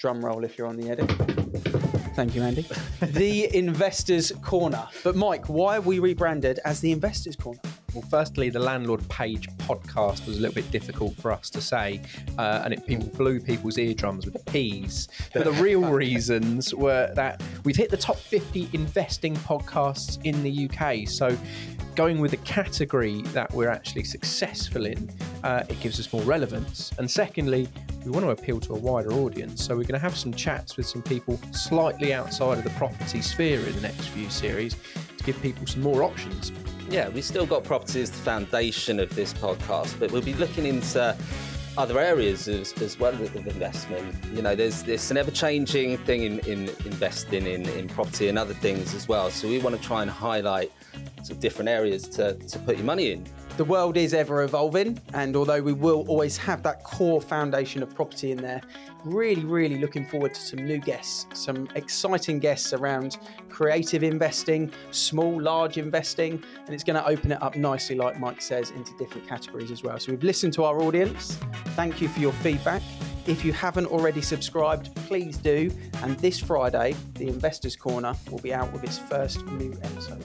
Drum 0.00 0.24
Roll 0.24 0.44
if 0.44 0.58
you're 0.58 0.66
on 0.66 0.76
the 0.76 0.90
edit. 0.90 1.39
Thank 2.20 2.34
you, 2.34 2.42
Andy. 2.42 2.66
the 3.00 3.56
Investors 3.56 4.30
Corner. 4.42 4.86
But, 5.02 5.16
Mike, 5.16 5.48
why 5.48 5.72
have 5.72 5.86
we 5.86 6.00
rebranded 6.00 6.60
as 6.66 6.82
the 6.82 6.92
Investors 6.92 7.34
Corner? 7.34 7.60
Well, 7.94 8.04
firstly, 8.08 8.50
the 8.50 8.60
landlord 8.60 9.06
page 9.08 9.48
podcast 9.58 10.24
was 10.26 10.38
a 10.38 10.40
little 10.40 10.54
bit 10.54 10.70
difficult 10.70 11.16
for 11.16 11.32
us 11.32 11.50
to 11.50 11.60
say, 11.60 12.00
uh, 12.38 12.62
and 12.64 12.72
it 12.72 12.86
blew 13.16 13.40
people's 13.40 13.78
eardrums 13.78 14.24
with 14.24 14.34
the 14.34 14.50
P's. 14.50 15.08
But 15.34 15.44
the 15.44 15.52
real 15.52 15.82
reasons 15.90 16.72
were 16.72 17.12
that 17.14 17.42
we've 17.64 17.76
hit 17.76 17.90
the 17.90 17.96
top 17.96 18.16
50 18.16 18.70
investing 18.72 19.34
podcasts 19.36 20.24
in 20.24 20.42
the 20.44 20.68
UK. 20.68 21.08
So, 21.08 21.36
going 21.96 22.20
with 22.20 22.32
a 22.32 22.38
category 22.38 23.22
that 23.22 23.52
we're 23.52 23.68
actually 23.68 24.04
successful 24.04 24.86
in, 24.86 25.10
uh, 25.42 25.64
it 25.68 25.80
gives 25.80 25.98
us 25.98 26.12
more 26.12 26.22
relevance. 26.22 26.92
And 26.98 27.10
secondly, 27.10 27.68
we 28.04 28.12
want 28.12 28.24
to 28.24 28.30
appeal 28.30 28.60
to 28.60 28.74
a 28.74 28.78
wider 28.78 29.12
audience. 29.12 29.64
So, 29.64 29.74
we're 29.74 29.82
going 29.82 29.94
to 29.94 29.98
have 29.98 30.16
some 30.16 30.32
chats 30.32 30.76
with 30.76 30.86
some 30.86 31.02
people 31.02 31.40
slightly 31.50 32.14
outside 32.14 32.58
of 32.58 32.64
the 32.64 32.70
property 32.70 33.20
sphere 33.20 33.58
in 33.66 33.74
the 33.74 33.82
next 33.82 34.06
few 34.08 34.30
series 34.30 34.76
to 35.16 35.24
give 35.24 35.40
people 35.42 35.66
some 35.66 35.82
more 35.82 36.04
options. 36.04 36.52
Yeah, 36.90 37.08
we've 37.10 37.24
still 37.24 37.46
got 37.46 37.62
property 37.62 38.00
as 38.00 38.10
the 38.10 38.18
foundation 38.18 38.98
of 38.98 39.14
this 39.14 39.32
podcast, 39.32 40.00
but 40.00 40.10
we'll 40.10 40.22
be 40.22 40.34
looking 40.34 40.66
into 40.66 41.16
other 41.78 42.00
areas 42.00 42.48
as, 42.48 42.72
as 42.82 42.98
well 42.98 43.14
of 43.14 43.36
investment. 43.36 44.12
You 44.34 44.42
know, 44.42 44.56
there's 44.56 44.82
this 44.82 45.08
an 45.12 45.16
ever-changing 45.16 45.98
thing 45.98 46.24
in, 46.24 46.40
in 46.40 46.68
investing 46.84 47.46
in, 47.46 47.68
in 47.68 47.86
property 47.86 48.28
and 48.28 48.36
other 48.36 48.54
things 48.54 48.92
as 48.92 49.06
well. 49.06 49.30
So 49.30 49.46
we 49.46 49.60
want 49.60 49.80
to 49.80 49.82
try 49.82 50.02
and 50.02 50.10
highlight 50.10 50.72
some 51.22 51.38
different 51.38 51.68
areas 51.68 52.08
to, 52.08 52.34
to 52.34 52.58
put 52.58 52.76
your 52.76 52.86
money 52.86 53.12
in. 53.12 53.24
The 53.56 53.64
world 53.66 53.98
is 53.98 54.14
ever 54.14 54.42
evolving, 54.42 54.98
and 55.12 55.36
although 55.36 55.60
we 55.60 55.74
will 55.74 56.06
always 56.08 56.38
have 56.38 56.62
that 56.62 56.82
core 56.82 57.20
foundation 57.20 57.82
of 57.82 57.94
property 57.94 58.30
in 58.30 58.38
there, 58.38 58.62
really, 59.04 59.44
really 59.44 59.78
looking 59.78 60.06
forward 60.06 60.32
to 60.32 60.40
some 60.40 60.64
new 60.66 60.78
guests, 60.78 61.26
some 61.34 61.68
exciting 61.74 62.38
guests 62.38 62.72
around 62.72 63.18
creative 63.50 64.02
investing, 64.02 64.72
small, 64.92 65.38
large 65.38 65.76
investing, 65.76 66.42
and 66.64 66.74
it's 66.74 66.84
going 66.84 66.96
to 66.96 67.06
open 67.06 67.32
it 67.32 67.42
up 67.42 67.54
nicely, 67.54 67.96
like 67.96 68.18
Mike 68.18 68.40
says, 68.40 68.70
into 68.70 68.96
different 68.96 69.28
categories 69.28 69.70
as 69.70 69.82
well. 69.82 69.98
So 69.98 70.12
we've 70.12 70.24
listened 70.24 70.54
to 70.54 70.64
our 70.64 70.80
audience. 70.80 71.38
Thank 71.76 72.00
you 72.00 72.08
for 72.08 72.20
your 72.20 72.32
feedback. 72.32 72.80
If 73.26 73.44
you 73.44 73.52
haven't 73.52 73.86
already 73.86 74.22
subscribed, 74.22 74.94
please 75.06 75.36
do. 75.36 75.70
And 76.02 76.18
this 76.20 76.40
Friday, 76.40 76.94
the 77.14 77.28
Investors 77.28 77.76
Corner 77.76 78.14
will 78.30 78.38
be 78.38 78.54
out 78.54 78.72
with 78.72 78.84
its 78.84 78.98
first 78.98 79.44
new 79.46 79.72
episode. 79.82 80.24